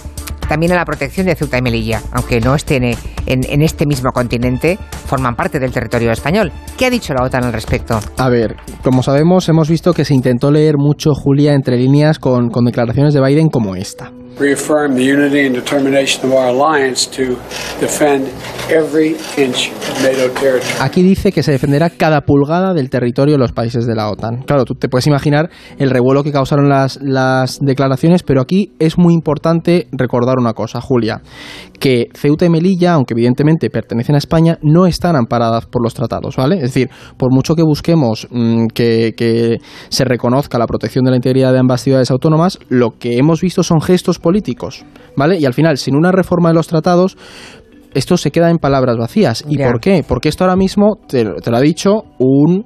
también 0.48 0.72
a 0.72 0.76
la 0.76 0.84
protección 0.84 1.26
de 1.26 1.34
Ceuta 1.34 1.58
y 1.58 1.62
Melilla, 1.62 2.00
aunque 2.12 2.40
no 2.40 2.54
estén 2.54 2.84
en, 2.84 3.62
este 3.62 3.86
mismo 3.86 4.10
continente, 4.12 4.78
forman 5.06 5.36
parte 5.36 5.58
del 5.60 5.70
territorio 5.70 6.10
español. 6.10 6.50
¿Qué 6.76 6.86
ha 6.86 6.90
dicho 6.90 7.12
la 7.14 7.24
OTAN 7.24 7.44
al 7.44 7.52
respecto? 7.52 8.00
A 8.16 8.28
ver, 8.28 8.56
como 8.82 9.02
sabemos, 9.02 9.48
hemos 9.48 9.68
visto 9.68 9.92
que 9.92 10.04
se 10.04 10.14
intentó 10.14 10.50
leer 10.50 10.76
mucho, 10.78 11.12
Julia, 11.14 11.52
entre 11.52 11.76
líneas 11.76 12.18
con, 12.18 12.48
con 12.48 12.64
declaraciones 12.64 13.14
de 13.14 13.20
Biden 13.20 13.48
como 13.48 13.76
esta. 13.76 14.10
Reaffirm 14.38 14.94
the 14.94 15.02
unity 15.02 15.46
and 15.46 15.54
determination 15.54 16.24
of 16.24 16.36
our 16.36 16.48
alliance 16.48 17.08
to 17.10 17.36
defend 17.80 18.28
every 18.70 19.16
inch 19.36 19.70
of 19.70 20.02
NATO 20.02 20.28
territory. 20.40 20.74
Aquí 20.80 21.02
dice 21.02 21.32
que 21.32 21.42
se 21.42 21.52
defenderá 21.52 21.90
cada 21.90 22.22
pulgada 22.22 22.74
del 22.74 22.90
territorio 22.90 23.34
de 23.34 23.38
los 23.38 23.52
países 23.52 23.86
de 23.86 23.94
la 23.94 24.10
OTAN. 24.10 24.42
Claro, 24.46 24.64
tú 24.64 24.74
te 24.74 24.88
puedes 24.88 25.06
imaginar 25.06 25.50
el 25.78 25.90
revuelo 25.90 26.22
que 26.22 26.32
causaron 26.32 26.68
las, 26.68 26.98
las 27.02 27.58
declaraciones, 27.60 28.22
pero 28.22 28.40
aquí 28.40 28.72
es 28.78 28.98
muy 28.98 29.14
importante 29.14 29.88
recordar 29.92 30.38
una 30.38 30.52
cosa, 30.52 30.80
Julia, 30.80 31.20
que 31.78 32.08
Ceuta 32.14 32.44
y 32.44 32.50
Melilla, 32.50 32.94
aunque 32.94 33.14
evidentemente 33.14 33.70
pertenecen 33.70 34.14
a 34.14 34.18
España, 34.18 34.58
no 34.62 34.86
están 34.86 35.16
amparadas 35.16 35.66
por 35.66 35.82
los 35.82 35.94
tratados, 35.94 36.36
¿vale? 36.36 36.56
Es 36.56 36.74
decir, 36.74 36.90
por 37.16 37.32
mucho 37.32 37.54
que 37.54 37.62
busquemos 37.62 38.26
mmm, 38.30 38.66
que, 38.74 39.14
que 39.16 39.58
se 39.88 40.04
reconozca 40.04 40.58
la 40.58 40.66
protección 40.66 41.04
de 41.04 41.10
la 41.10 41.16
integridad 41.16 41.52
de 41.52 41.58
ambas 41.58 41.82
ciudades 41.82 42.10
autónomas, 42.10 42.58
lo 42.68 42.90
que 42.98 43.16
hemos 43.16 43.40
visto 43.40 43.62
son 43.62 43.80
gestos 43.80 44.18
¿vale? 45.16 45.38
Y 45.38 45.44
al 45.44 45.54
final, 45.54 45.78
sin 45.78 45.96
una 45.96 46.12
reforma 46.12 46.48
de 46.48 46.54
los 46.54 46.66
tratados, 46.66 47.16
esto 47.94 48.16
se 48.16 48.30
queda 48.30 48.50
en 48.50 48.58
palabras 48.58 48.96
vacías. 48.96 49.44
¿Y 49.48 49.58
por 49.58 49.80
qué? 49.80 50.04
Porque 50.06 50.28
esto 50.28 50.44
ahora 50.44 50.56
mismo, 50.56 50.96
te, 51.08 51.24
te 51.24 51.50
lo 51.50 51.56
ha 51.56 51.60
dicho 51.60 52.02
un... 52.18 52.64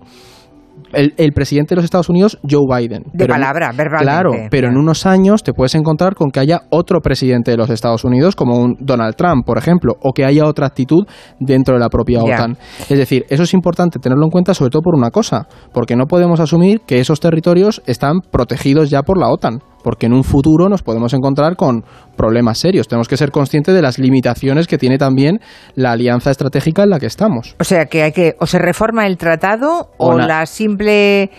El, 0.92 1.14
el 1.16 1.32
presidente 1.32 1.70
de 1.70 1.76
los 1.76 1.86
Estados 1.86 2.10
Unidos, 2.10 2.38
Joe 2.46 2.66
Biden. 2.68 3.04
De 3.14 3.26
palabra, 3.26 3.70
verbalmente. 3.74 4.04
Claro, 4.04 4.32
pero 4.50 4.68
en 4.68 4.76
unos 4.76 5.06
años 5.06 5.42
te 5.42 5.54
puedes 5.54 5.74
encontrar 5.74 6.14
con 6.14 6.30
que 6.30 6.38
haya 6.38 6.64
otro 6.68 7.00
presidente 7.00 7.50
de 7.50 7.56
los 7.56 7.70
Estados 7.70 8.04
Unidos, 8.04 8.36
como 8.36 8.58
un 8.58 8.76
Donald 8.78 9.16
Trump, 9.16 9.46
por 9.46 9.56
ejemplo, 9.56 9.94
o 10.02 10.12
que 10.12 10.26
haya 10.26 10.44
otra 10.44 10.66
actitud 10.66 11.06
dentro 11.40 11.76
de 11.76 11.80
la 11.80 11.88
propia. 11.88 12.22
OTAN. 12.22 12.58
Es 12.90 12.98
decir, 12.98 13.24
eso 13.30 13.44
es 13.44 13.54
importante 13.54 14.00
tenerlo 14.00 14.26
en 14.26 14.30
cuenta, 14.30 14.52
sobre 14.52 14.68
todo 14.68 14.82
por 14.82 14.94
una 14.94 15.10
cosa, 15.10 15.46
porque 15.72 15.96
no 15.96 16.04
podemos 16.04 16.40
asumir 16.40 16.82
que 16.86 17.00
esos 17.00 17.20
territorios 17.20 17.80
están 17.86 18.20
protegidos 18.30 18.90
ya 18.90 19.02
por 19.02 19.16
la 19.16 19.30
OTAN, 19.30 19.60
porque 19.82 20.06
en 20.06 20.12
un 20.12 20.24
futuro 20.24 20.68
nos 20.68 20.82
podemos 20.82 21.12
encontrar 21.14 21.56
con 21.56 21.84
problemas 22.16 22.58
serios. 22.58 22.88
Tenemos 22.88 23.08
que 23.08 23.16
ser 23.16 23.30
conscientes 23.30 23.74
de 23.74 23.82
las 23.82 23.98
limitaciones 23.98 24.66
que 24.66 24.78
tiene 24.78 24.98
también 24.98 25.40
la 25.74 25.92
alianza 25.92 26.30
estratégica 26.30 26.82
en 26.82 26.90
la 26.90 26.98
que 26.98 27.06
estamos. 27.06 27.56
O 27.60 27.64
sea, 27.64 27.86
que 27.86 28.02
hay 28.02 28.12
que 28.12 28.34
o 28.38 28.46
se 28.46 28.58
reforma 28.58 29.06
el 29.06 29.16
tratado 29.16 29.90
o, 29.98 30.12
O 30.12 30.18
la 30.18 30.46
simple 30.46 31.30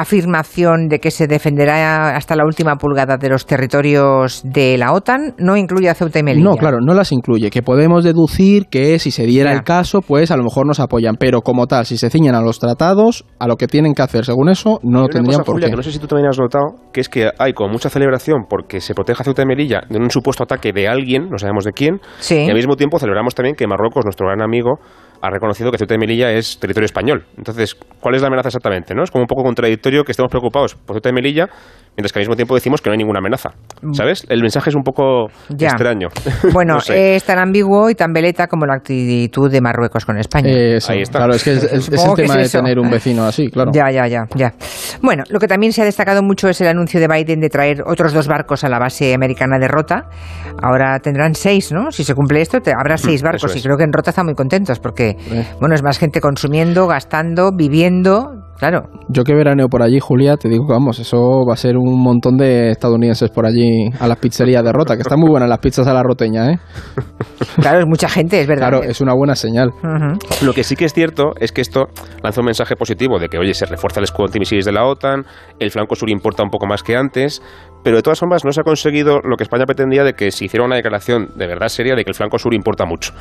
afirmación 0.00 0.88
de 0.88 0.98
que 1.00 1.10
se 1.10 1.26
defenderá 1.26 2.16
hasta 2.16 2.36
la 2.36 2.44
última 2.44 2.76
pulgada 2.76 3.16
de 3.16 3.28
los 3.28 3.46
territorios 3.46 4.42
de 4.44 4.76
la 4.78 4.92
OTAN 4.92 5.34
no 5.38 5.56
incluye 5.56 5.88
a 5.88 5.94
Ceuta 5.94 6.18
y 6.18 6.22
Melilla. 6.22 6.44
No, 6.50 6.56
claro, 6.56 6.78
no 6.80 6.94
las 6.94 7.12
incluye. 7.12 7.50
Que 7.50 7.62
podemos 7.62 8.04
deducir 8.04 8.66
que 8.66 8.98
si 8.98 9.10
se 9.10 9.24
diera 9.26 9.50
Ya. 9.50 9.56
el 9.56 9.62
caso, 9.64 10.00
pues 10.00 10.30
a 10.30 10.36
lo 10.36 10.42
mejor 10.44 10.66
nos 10.66 10.80
apoyan. 10.80 11.16
Pero 11.18 11.40
como 11.42 11.66
tal, 11.66 11.86
si 11.86 11.96
se 11.98 12.10
ciñen 12.10 12.34
a 12.34 12.40
los 12.40 12.58
tratados, 12.58 13.24
a 13.38 13.46
lo 13.46 13.56
que 13.56 13.66
tienen 13.66 13.94
que 13.94 14.02
hacer 14.02 14.24
según 14.24 14.48
eso, 14.48 14.80
no 14.82 15.00
una 15.00 15.08
tendrían 15.08 15.38
cosa, 15.40 15.44
por 15.44 15.54
Julia, 15.54 15.66
qué. 15.68 15.70
que 15.72 15.76
no 15.76 15.82
sé 15.82 15.92
si 15.92 15.98
tú 15.98 16.06
también 16.06 16.28
has 16.28 16.38
notado, 16.38 16.64
que 16.92 17.00
es 17.00 17.08
que 17.08 17.30
hay 17.38 17.52
como 17.52 17.70
mucha 17.72 17.90
celebración 17.90 18.44
porque 18.48 18.80
se 18.80 18.94
proteja 18.94 19.24
Ceuta 19.24 19.42
y 19.42 19.46
Melilla 19.46 19.82
de 19.88 19.98
un 19.98 20.10
supuesto 20.10 20.42
ataque 20.44 20.72
de 20.72 20.88
alguien, 20.88 21.28
no 21.30 21.38
sabemos 21.38 21.64
de 21.64 21.72
quién, 21.72 22.00
Sí. 22.18 22.36
y 22.36 22.48
al 22.48 22.54
mismo 22.56 22.76
tiempo 22.76 22.98
celebramos 22.98 23.34
también 23.34 23.54
que 23.56 23.66
Marruecos, 23.66 24.04
nuestro 24.04 24.26
gran 24.26 24.42
amigo, 24.42 24.78
ha 25.20 25.30
reconocido 25.30 25.70
que 25.70 25.78
Ceuta 25.78 25.94
y 25.94 25.98
Melilla 25.98 26.32
es 26.32 26.58
territorio 26.58 26.86
español. 26.86 27.24
Entonces, 27.36 27.74
¿cuál 27.74 28.14
es 28.14 28.22
la 28.22 28.28
amenaza 28.28 28.48
exactamente? 28.48 28.94
¿no? 28.94 29.02
Es 29.02 29.10
como 29.10 29.22
un 29.22 29.26
poco 29.26 29.42
contradictorio 29.42 30.04
que 30.04 30.12
estemos 30.12 30.30
preocupados 30.30 30.74
por 30.74 30.94
Ceuta 30.96 31.10
y 31.10 31.12
Melilla, 31.12 31.48
mientras 31.98 32.12
que 32.12 32.20
al 32.20 32.22
mismo 32.22 32.36
tiempo 32.36 32.54
decimos 32.54 32.80
que 32.80 32.88
no 32.88 32.92
hay 32.92 32.98
ninguna 32.98 33.18
amenaza. 33.18 33.50
Mm. 33.82 33.92
¿Sabes? 33.92 34.24
El 34.28 34.40
mensaje 34.40 34.70
es 34.70 34.76
un 34.76 34.84
poco 34.84 35.26
extraño. 35.50 36.08
Bueno, 36.52 36.78
es 36.88 37.24
tan 37.24 37.38
ambiguo 37.38 37.90
y 37.90 37.94
tan 37.94 38.12
veleta 38.12 38.46
como 38.46 38.64
la 38.64 38.76
actitud 38.76 39.50
de 39.50 39.60
Marruecos 39.60 40.04
con 40.04 40.16
España. 40.16 40.48
Eh, 40.48 40.78
Ahí 40.88 41.02
está. 41.02 41.18
Claro, 41.18 41.34
es 41.34 41.42
que 41.42 41.54
es, 41.54 41.64
el 41.64 42.14
tema 42.14 42.36
de 42.36 42.48
tener 42.48 42.78
un 42.78 42.88
vecino 42.90 43.24
así, 43.24 43.50
claro. 43.50 43.70
Ya, 43.72 43.90
ya, 43.90 44.06
ya, 44.06 44.26
ya. 44.34 44.52
Bueno, 45.02 45.24
lo 45.28 45.40
que 45.40 45.48
también 45.48 45.72
se 45.72 45.82
ha 45.82 45.84
destacado 45.84 46.22
mucho 46.22 46.48
es 46.48 46.60
el 46.60 46.68
anuncio 46.68 47.00
de 47.00 47.08
Biden 47.08 47.40
de 47.40 47.48
traer 47.48 47.82
otros 47.84 48.12
dos 48.12 48.28
barcos 48.28 48.62
a 48.62 48.68
la 48.68 48.78
base 48.78 49.12
americana 49.14 49.58
de 49.58 49.66
Rota. 49.66 50.08
Ahora 50.62 50.98
tendrán 51.00 51.34
seis, 51.34 51.72
¿no? 51.72 51.90
Si 51.90 52.04
se 52.04 52.14
cumple 52.14 52.40
esto, 52.40 52.58
habrá 52.58 52.94
mm, 52.94 52.98
seis 52.98 53.22
barcos 53.22 53.56
y 53.56 53.62
creo 53.62 53.76
que 53.76 53.84
en 53.84 53.92
Rota 53.92 54.10
están 54.10 54.26
muy 54.26 54.34
contentos 54.34 54.78
porque, 54.78 55.16
bueno, 55.60 55.74
es 55.74 55.82
más 55.82 55.98
gente 55.98 56.20
consumiendo, 56.20 56.86
gastando, 56.86 57.50
viviendo, 57.52 58.47
Claro. 58.58 58.88
Yo 59.08 59.22
que 59.22 59.34
veraneo 59.34 59.68
por 59.68 59.82
allí, 59.82 60.00
Julia, 60.00 60.36
te 60.36 60.48
digo 60.48 60.66
que 60.66 60.72
vamos, 60.72 60.98
eso 60.98 61.44
va 61.48 61.54
a 61.54 61.56
ser 61.56 61.76
un 61.76 62.02
montón 62.02 62.36
de 62.36 62.70
estadounidenses 62.70 63.30
por 63.30 63.46
allí 63.46 63.88
a 64.00 64.08
las 64.08 64.18
pizzerías 64.18 64.64
de 64.64 64.72
Rota, 64.72 64.96
que 64.96 65.02
están 65.02 65.20
muy 65.20 65.30
buenas 65.30 65.48
las 65.48 65.58
pizzas 65.58 65.86
a 65.86 65.94
la 65.94 66.02
roteña, 66.02 66.50
¿eh? 66.50 66.58
Claro, 67.60 67.80
es 67.80 67.86
mucha 67.86 68.08
gente, 68.08 68.40
es 68.40 68.46
verdad. 68.46 68.68
Claro, 68.68 68.84
es 68.84 69.00
una 69.00 69.14
buena 69.14 69.34
señal. 69.34 69.70
Lo 70.42 70.52
que 70.52 70.62
sí 70.62 70.76
que 70.76 70.84
es 70.84 70.92
cierto 70.92 71.32
es 71.40 71.50
que 71.50 71.60
esto 71.60 71.86
lanza 72.22 72.40
un 72.40 72.46
mensaje 72.46 72.76
positivo 72.76 73.18
de 73.18 73.28
que, 73.28 73.38
oye, 73.38 73.54
se 73.54 73.66
refuerza 73.66 74.00
el 74.00 74.04
escudo 74.04 74.26
antimisiles 74.26 74.64
de 74.64 74.72
la 74.72 74.84
OTAN, 74.84 75.24
el 75.58 75.70
flanco 75.70 75.96
sur 75.96 76.08
importa 76.10 76.42
un 76.42 76.50
poco 76.50 76.66
más 76.66 76.82
que 76.82 76.96
antes, 76.96 77.42
pero 77.82 77.96
de 77.96 78.02
todas 78.02 78.18
formas 78.20 78.44
no 78.44 78.52
se 78.52 78.60
ha 78.60 78.64
conseguido 78.64 79.20
lo 79.22 79.36
que 79.36 79.44
España 79.44 79.64
pretendía 79.66 80.04
de 80.04 80.12
que 80.12 80.30
se 80.30 80.44
hiciera 80.44 80.64
una 80.64 80.76
declaración 80.76 81.28
de 81.36 81.46
verdad 81.46 81.68
seria 81.68 81.94
de 81.94 82.04
que 82.04 82.10
el 82.10 82.14
flanco 82.14 82.38
sur 82.38 82.54
importa 82.54 82.84
mucho. 82.84 83.12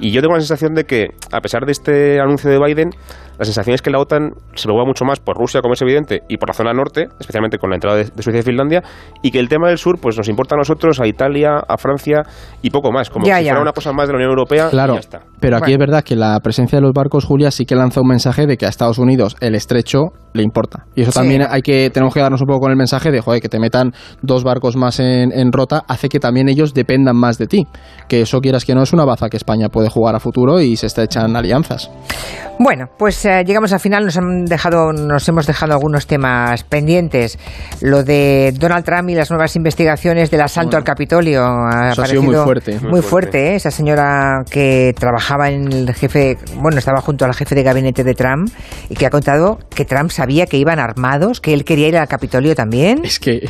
Y 0.00 0.10
yo 0.10 0.20
tengo 0.22 0.34
la 0.34 0.40
sensación 0.40 0.74
de 0.74 0.84
que, 0.84 1.08
a 1.30 1.40
pesar 1.40 1.66
de 1.66 1.72
este 1.72 2.20
anuncio 2.20 2.50
de 2.50 2.58
Biden, 2.58 2.90
la 3.38 3.44
sensación 3.44 3.74
es 3.74 3.82
que 3.82 3.90
la 3.90 3.98
OTAN 3.98 4.32
se 4.54 4.64
preocupa 4.64 4.86
mucho 4.86 5.04
más 5.04 5.20
por 5.20 5.36
Rusia, 5.36 5.60
como 5.60 5.74
es 5.74 5.82
evidente, 5.82 6.22
y 6.28 6.36
por 6.36 6.48
la 6.48 6.54
zona 6.54 6.72
norte, 6.72 7.08
especialmente 7.18 7.58
con 7.58 7.70
la 7.70 7.76
entrada 7.76 7.96
de, 7.96 8.22
Suecia 8.22 8.40
y 8.40 8.42
Finlandia, 8.42 8.82
y 9.22 9.30
que 9.30 9.38
el 9.38 9.48
tema 9.48 9.68
del 9.68 9.78
sur 9.78 9.98
pues 10.00 10.16
nos 10.16 10.28
importa 10.28 10.54
a 10.54 10.58
nosotros, 10.58 11.00
a 11.00 11.06
Italia, 11.06 11.62
a 11.66 11.76
Francia 11.76 12.22
y 12.62 12.70
poco 12.70 12.92
más, 12.92 13.10
como 13.10 13.24
si 13.24 13.30
fuera 13.30 13.60
una 13.60 13.72
cosa 13.72 13.92
más 13.92 14.06
de 14.06 14.12
la 14.12 14.16
Unión 14.18 14.30
Europea 14.30 14.68
claro, 14.70 14.94
y 14.94 14.96
ya 14.96 15.00
está. 15.00 15.20
Pero 15.44 15.58
aquí 15.58 15.72
es 15.72 15.78
verdad 15.78 16.02
que 16.02 16.16
la 16.16 16.40
presencia 16.40 16.78
de 16.78 16.82
los 16.82 16.92
barcos, 16.94 17.24
Julia, 17.26 17.50
sí 17.50 17.66
que 17.66 17.74
lanza 17.74 18.00
un 18.00 18.08
mensaje 18.08 18.46
de 18.46 18.56
que 18.56 18.64
a 18.64 18.70
Estados 18.70 18.98
Unidos 18.98 19.36
el 19.40 19.54
estrecho 19.54 20.12
le 20.32 20.42
importa. 20.42 20.86
Y 20.94 21.02
eso 21.02 21.12
también 21.12 21.46
hay 21.48 21.60
que, 21.60 21.90
tenemos 21.90 22.14
que 22.14 22.20
darnos 22.20 22.40
un 22.40 22.46
poco 22.46 22.60
con 22.60 22.70
el 22.70 22.76
mensaje 22.76 23.10
de, 23.10 23.20
joder, 23.20 23.40
que 23.40 23.48
te 23.48 23.58
metan 23.58 23.92
dos 24.22 24.42
barcos 24.42 24.74
más 24.74 25.00
en, 25.00 25.32
en, 25.32 25.52
rota, 25.52 25.84
hace 25.86 26.08
que 26.08 26.18
también 26.18 26.48
ellos 26.48 26.72
dependan 26.72 27.16
más 27.16 27.38
de 27.38 27.46
ti. 27.46 27.66
Que 28.08 28.22
eso 28.22 28.40
quieras 28.40 28.64
que 28.64 28.74
no 28.74 28.82
es 28.82 28.92
una 28.92 29.04
baza 29.04 29.28
que 29.28 29.36
España 29.36 29.68
puede 29.68 29.90
jugar 29.90 30.14
a 30.14 30.20
futuro 30.20 30.60
y 30.60 30.76
se 30.76 30.86
estrechan 30.86 31.36
alianzas. 31.36 31.90
Bueno, 32.58 32.86
pues 32.96 33.24
eh, 33.24 33.42
llegamos 33.44 33.72
al 33.72 33.80
final, 33.80 34.04
nos, 34.04 34.16
han 34.16 34.44
dejado, 34.44 34.92
nos 34.92 35.28
hemos 35.28 35.46
dejado 35.46 35.72
algunos 35.72 36.06
temas 36.06 36.62
pendientes. 36.62 37.38
Lo 37.80 38.04
de 38.04 38.54
Donald 38.56 38.84
Trump 38.84 39.10
y 39.10 39.14
las 39.14 39.30
nuevas 39.30 39.56
investigaciones 39.56 40.30
del 40.30 40.40
asalto 40.40 40.76
al 40.76 40.84
Capitolio. 40.84 41.44
Ha, 41.44 41.90
ha 41.90 42.06
sido 42.06 42.22
muy 42.22 42.36
fuerte. 42.36 42.78
Muy, 42.80 43.02
fuerte, 43.02 43.52
¿eh? 43.52 43.54
esa 43.56 43.70
señora 43.70 44.44
que 44.48 44.94
trabajaba 44.98 45.33
en 45.42 45.72
el 45.72 45.94
jefe, 45.94 46.36
bueno, 46.56 46.78
estaba 46.78 47.00
junto 47.00 47.24
al 47.24 47.34
jefe 47.34 47.54
de 47.54 47.62
gabinete 47.62 48.04
de 48.04 48.14
Trump 48.14 48.50
y 48.88 48.94
que 48.94 49.06
ha 49.06 49.10
contado 49.10 49.58
que 49.74 49.84
Trump 49.84 50.10
sabía 50.10 50.46
que 50.46 50.56
iban 50.56 50.78
armados, 50.78 51.40
que 51.40 51.52
él 51.52 51.64
quería 51.64 51.88
ir 51.88 51.96
al 51.96 52.08
Capitolio 52.08 52.54
también. 52.54 53.04
Es 53.04 53.18
que 53.18 53.48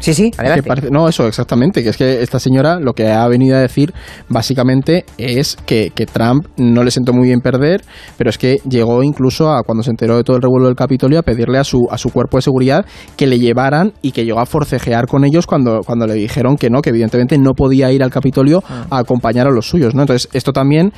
Sí, 0.00 0.14
sí, 0.14 0.30
adelante. 0.36 0.90
no, 0.90 1.08
eso, 1.08 1.26
exactamente. 1.26 1.82
Que 1.82 1.90
es 1.90 1.96
que 1.96 2.22
esta 2.22 2.40
señora 2.40 2.80
lo 2.80 2.94
que 2.94 3.08
ha 3.08 3.26
venido 3.28 3.56
a 3.56 3.60
decir 3.60 3.92
básicamente 4.28 5.04
es 5.18 5.56
que, 5.66 5.92
Trump 6.10 6.46
no 6.56 6.82
le 6.82 6.90
sentó 6.90 7.12
muy 7.12 7.28
bien 7.28 7.40
perder, 7.40 7.82
pero 8.16 8.30
es 8.30 8.38
que 8.38 8.56
llegó 8.68 9.02
incluso 9.02 9.50
a 9.50 9.62
cuando 9.62 9.82
se 9.82 9.90
enteró 9.90 10.16
de 10.16 10.24
todo 10.24 10.36
el 10.36 10.42
revuelo 10.42 10.66
del 10.66 10.74
Capitolio 10.74 11.18
a 11.18 11.22
pedirle 11.22 11.58
a 11.58 11.64
su, 11.64 11.86
a 11.90 11.98
su 11.98 12.10
cuerpo 12.10 12.38
de 12.38 12.42
seguridad 12.42 12.86
que 13.16 13.26
le 13.26 13.38
llevaran 13.38 13.92
y 14.00 14.12
que 14.12 14.24
llegó 14.24 14.40
a 14.40 14.46
forcejear 14.46 15.06
con 15.06 15.24
ellos 15.24 15.46
cuando, 15.46 15.80
cuando 15.84 16.06
le 16.06 16.14
dijeron 16.14 16.56
que 16.56 16.70
no, 16.70 16.80
que 16.80 16.90
evidentemente 16.90 17.38
no 17.38 17.52
podía 17.52 17.92
ir 17.92 18.02
al 18.02 18.10
Capitolio 18.10 18.62
ah. 18.66 18.86
a 18.90 18.98
acompañar 18.98 19.46
a 19.46 19.50
los 19.50 19.68
suyos, 19.68 19.94
¿no? 19.94 20.02
Entonces, 20.02 20.28
esto 20.32 20.52
también 20.52 20.92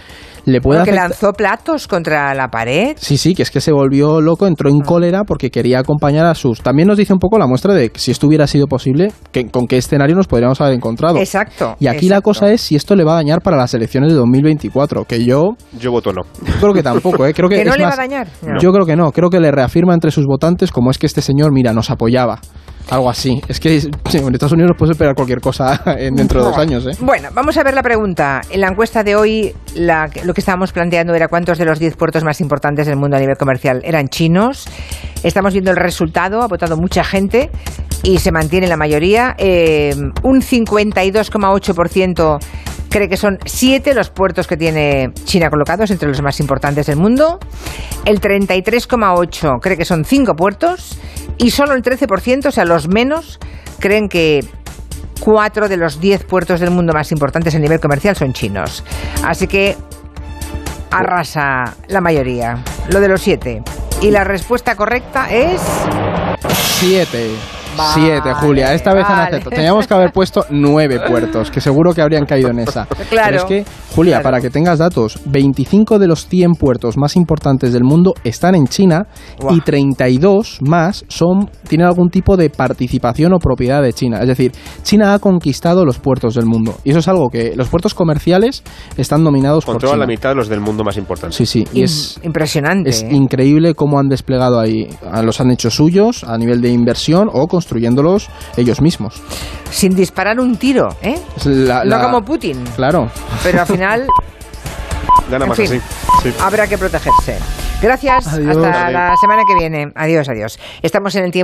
le 0.44 0.60
puede 0.60 0.84
que 0.84 0.92
lanzó 0.92 1.32
platos 1.32 1.86
contra 1.86 2.34
la 2.34 2.48
pared. 2.48 2.96
Sí, 2.96 3.16
sí, 3.16 3.34
que 3.34 3.42
es 3.42 3.50
que 3.50 3.60
se 3.60 3.72
volvió 3.72 4.20
loco, 4.20 4.46
entró 4.46 4.70
en 4.70 4.80
ah. 4.82 4.86
cólera 4.86 5.24
porque 5.24 5.50
quería 5.50 5.80
acompañar 5.80 6.26
a 6.26 6.34
sus... 6.34 6.60
También 6.62 6.88
nos 6.88 6.98
dice 6.98 7.12
un 7.12 7.18
poco 7.18 7.38
la 7.38 7.46
muestra 7.46 7.74
de 7.74 7.90
que 7.90 7.98
si 7.98 8.10
esto 8.10 8.26
hubiera 8.26 8.46
sido 8.46 8.66
posible, 8.66 8.91
que, 9.30 9.46
con 9.48 9.66
qué 9.66 9.76
escenario 9.76 10.16
nos 10.16 10.26
podríamos 10.26 10.60
haber 10.60 10.74
encontrado. 10.74 11.18
Exacto. 11.18 11.76
Y 11.78 11.86
aquí 11.86 12.08
la 12.08 12.20
cosa 12.20 12.50
es 12.52 12.60
si 12.60 12.76
esto 12.76 12.94
le 12.94 13.04
va 13.04 13.12
a 13.12 13.16
dañar 13.16 13.40
para 13.42 13.56
las 13.56 13.74
elecciones 13.74 14.10
de 14.10 14.16
2024, 14.16 15.04
que 15.04 15.24
yo... 15.24 15.56
Yo 15.78 15.90
voto 15.90 16.12
no. 16.12 16.22
Creo 16.60 16.72
que 16.72 16.82
tampoco, 16.82 17.26
¿eh? 17.26 17.34
Creo 17.34 17.48
que, 17.48 17.64
no 17.64 17.76
le 17.76 17.84
va 17.84 17.92
a 17.92 17.96
dañar. 17.96 18.28
Yo 18.60 18.72
creo 18.72 18.86
que 18.86 18.96
no, 18.96 19.12
creo 19.12 19.30
que 19.30 19.40
le 19.40 19.50
reafirma 19.50 19.94
entre 19.94 20.10
sus 20.10 20.26
votantes 20.26 20.70
como 20.70 20.90
es 20.90 20.98
que 20.98 21.06
este 21.06 21.22
señor, 21.22 21.52
mira, 21.52 21.72
nos 21.72 21.90
apoyaba. 21.90 22.40
Algo 22.90 23.08
así. 23.08 23.40
Es 23.48 23.60
que 23.60 23.76
en 23.76 24.34
Estados 24.34 24.52
Unidos 24.52 24.72
puede 24.76 24.92
esperar 24.92 25.14
cualquier 25.14 25.40
cosa 25.40 25.80
dentro 25.96 26.40
de 26.40 26.46
dos 26.46 26.58
años. 26.58 26.86
¿eh? 26.86 26.96
Bueno, 27.00 27.28
vamos 27.32 27.56
a 27.56 27.62
ver 27.62 27.74
la 27.74 27.82
pregunta. 27.82 28.40
En 28.50 28.60
la 28.60 28.68
encuesta 28.68 29.02
de 29.02 29.16
hoy, 29.16 29.54
lo 29.76 30.34
que 30.34 30.40
estábamos 30.40 30.72
planteando 30.72 31.14
era 31.14 31.28
cuántos 31.28 31.58
de 31.58 31.64
los 31.64 31.78
10 31.78 31.96
puertos 31.96 32.24
más 32.24 32.40
importantes 32.40 32.86
del 32.86 32.96
mundo 32.96 33.16
a 33.16 33.20
nivel 33.20 33.36
comercial 33.36 33.80
eran 33.84 34.08
chinos. 34.08 34.66
Estamos 35.22 35.52
viendo 35.52 35.70
el 35.70 35.76
resultado, 35.76 36.42
ha 36.42 36.48
votado 36.48 36.76
mucha 36.76 37.04
gente 37.04 37.50
y 38.02 38.18
se 38.18 38.32
mantiene 38.32 38.66
la 38.66 38.76
mayoría. 38.76 39.34
Eh, 39.38 39.94
un 40.22 40.40
52,8% 40.40 42.38
cree 42.88 43.08
que 43.08 43.16
son 43.16 43.38
7 43.44 43.94
los 43.94 44.10
puertos 44.10 44.46
que 44.46 44.56
tiene 44.56 45.12
China 45.24 45.48
colocados 45.50 45.90
entre 45.90 46.08
los 46.08 46.20
más 46.22 46.38
importantes 46.40 46.86
del 46.86 46.96
mundo. 46.96 47.38
El 48.04 48.20
33,8% 48.20 49.60
cree 49.60 49.76
que 49.76 49.84
son 49.84 50.04
5 50.04 50.34
puertos 50.34 50.98
y 51.38 51.50
solo 51.50 51.74
el 51.74 51.82
13%, 51.82 52.46
o 52.46 52.50
sea, 52.50 52.64
los 52.64 52.88
menos, 52.88 53.38
creen 53.78 54.08
que 54.08 54.40
cuatro 55.20 55.68
de 55.68 55.76
los 55.76 56.00
10 56.00 56.24
puertos 56.24 56.60
del 56.60 56.70
mundo 56.70 56.92
más 56.92 57.12
importantes 57.12 57.54
a 57.54 57.58
nivel 57.58 57.80
comercial 57.80 58.16
son 58.16 58.32
chinos. 58.32 58.84
Así 59.24 59.46
que 59.46 59.76
arrasa 60.90 61.76
la 61.88 62.00
mayoría, 62.00 62.62
lo 62.90 63.00
de 63.00 63.08
los 63.08 63.22
7. 63.22 63.62
Y 64.02 64.10
la 64.10 64.24
respuesta 64.24 64.76
correcta 64.76 65.30
es... 65.30 65.62
7. 67.76 67.92
Siete, 67.94 68.34
Julia. 68.34 68.74
Esta 68.74 68.92
vez 68.94 69.04
han 69.06 69.42
Teníamos 69.50 69.86
que 69.86 69.94
haber 69.94 70.12
puesto 70.12 70.44
nueve 70.50 71.00
puertos, 71.06 71.50
que 71.50 71.60
seguro 71.60 71.92
que 71.92 72.02
habrían 72.02 72.26
caído 72.26 72.50
en 72.50 72.60
esa. 72.60 72.86
Claro. 73.12 73.26
Pero 73.26 73.36
es 73.36 73.44
que, 73.44 73.72
Julia, 73.94 74.22
para 74.22 74.40
que 74.40 74.48
tengas 74.48 74.78
datos, 74.78 75.18
25 75.26 75.98
de 75.98 76.06
los 76.06 76.26
100 76.28 76.52
puertos 76.52 76.96
más 76.96 77.14
importantes 77.16 77.72
del 77.72 77.84
mundo 77.84 78.14
están 78.24 78.54
en 78.54 78.66
China 78.66 79.06
y 79.50 79.60
32 79.60 80.60
más 80.62 81.04
son 81.08 81.50
tienen 81.68 81.86
algún 81.86 82.08
tipo 82.08 82.36
de 82.36 82.48
participación 82.48 83.34
o 83.34 83.38
propiedad 83.38 83.82
de 83.82 83.92
China. 83.92 84.18
Es 84.20 84.28
decir, 84.28 84.52
China 84.82 85.14
ha 85.14 85.18
conquistado 85.18 85.84
los 85.84 85.98
puertos 85.98 86.34
del 86.34 86.46
mundo. 86.46 86.76
Y 86.84 86.90
eso 86.90 87.00
es 87.00 87.08
algo 87.08 87.28
que 87.28 87.54
los 87.54 87.68
puertos 87.68 87.92
comerciales 87.94 88.62
están 88.96 89.24
dominados 89.24 89.64
por 89.64 89.78
China. 89.78 89.96
la 89.96 90.06
mitad 90.06 90.30
de 90.30 90.36
los 90.36 90.48
del 90.48 90.60
mundo 90.60 90.84
más 90.84 90.96
importantes. 90.96 91.36
Sí, 91.36 91.46
sí. 91.46 91.64
Y 91.74 91.82
es 91.82 92.18
impresionante. 92.22 92.90
Es 92.90 93.02
increíble 93.02 93.74
cómo 93.74 93.98
han 93.98 94.08
desplegado 94.08 94.58
ahí. 94.58 94.88
Los 95.22 95.40
han 95.40 95.50
hecho 95.50 95.70
suyos 95.70 96.24
a 96.24 96.38
nivel 96.38 96.60
de 96.60 96.70
inversión 96.70 97.28
o 97.32 97.46
con 97.46 97.61
construyéndolos 97.62 98.28
ellos 98.56 98.80
mismos. 98.80 99.22
Sin 99.70 99.94
disparar 99.94 100.40
un 100.40 100.56
tiro, 100.56 100.88
¿eh? 101.00 101.18
no 101.84 102.02
como 102.02 102.24
Putin. 102.24 102.62
Claro. 102.76 103.08
Pero 103.42 103.60
al 103.60 103.66
final... 103.66 104.06
Gana 105.30 105.46
más 105.46 105.58
así. 105.58 105.80
Habrá 106.40 106.66
que 106.66 106.76
protegerse. 106.76 107.38
Gracias. 107.80 108.26
Hasta 108.28 108.90
la 108.90 109.14
semana 109.20 109.42
que 109.46 109.54
viene. 109.58 109.92
Adiós, 109.94 110.28
adiós. 110.28 110.58
Estamos 110.82 111.14
en 111.16 111.24
el 111.24 111.32
tiempo 111.32 111.40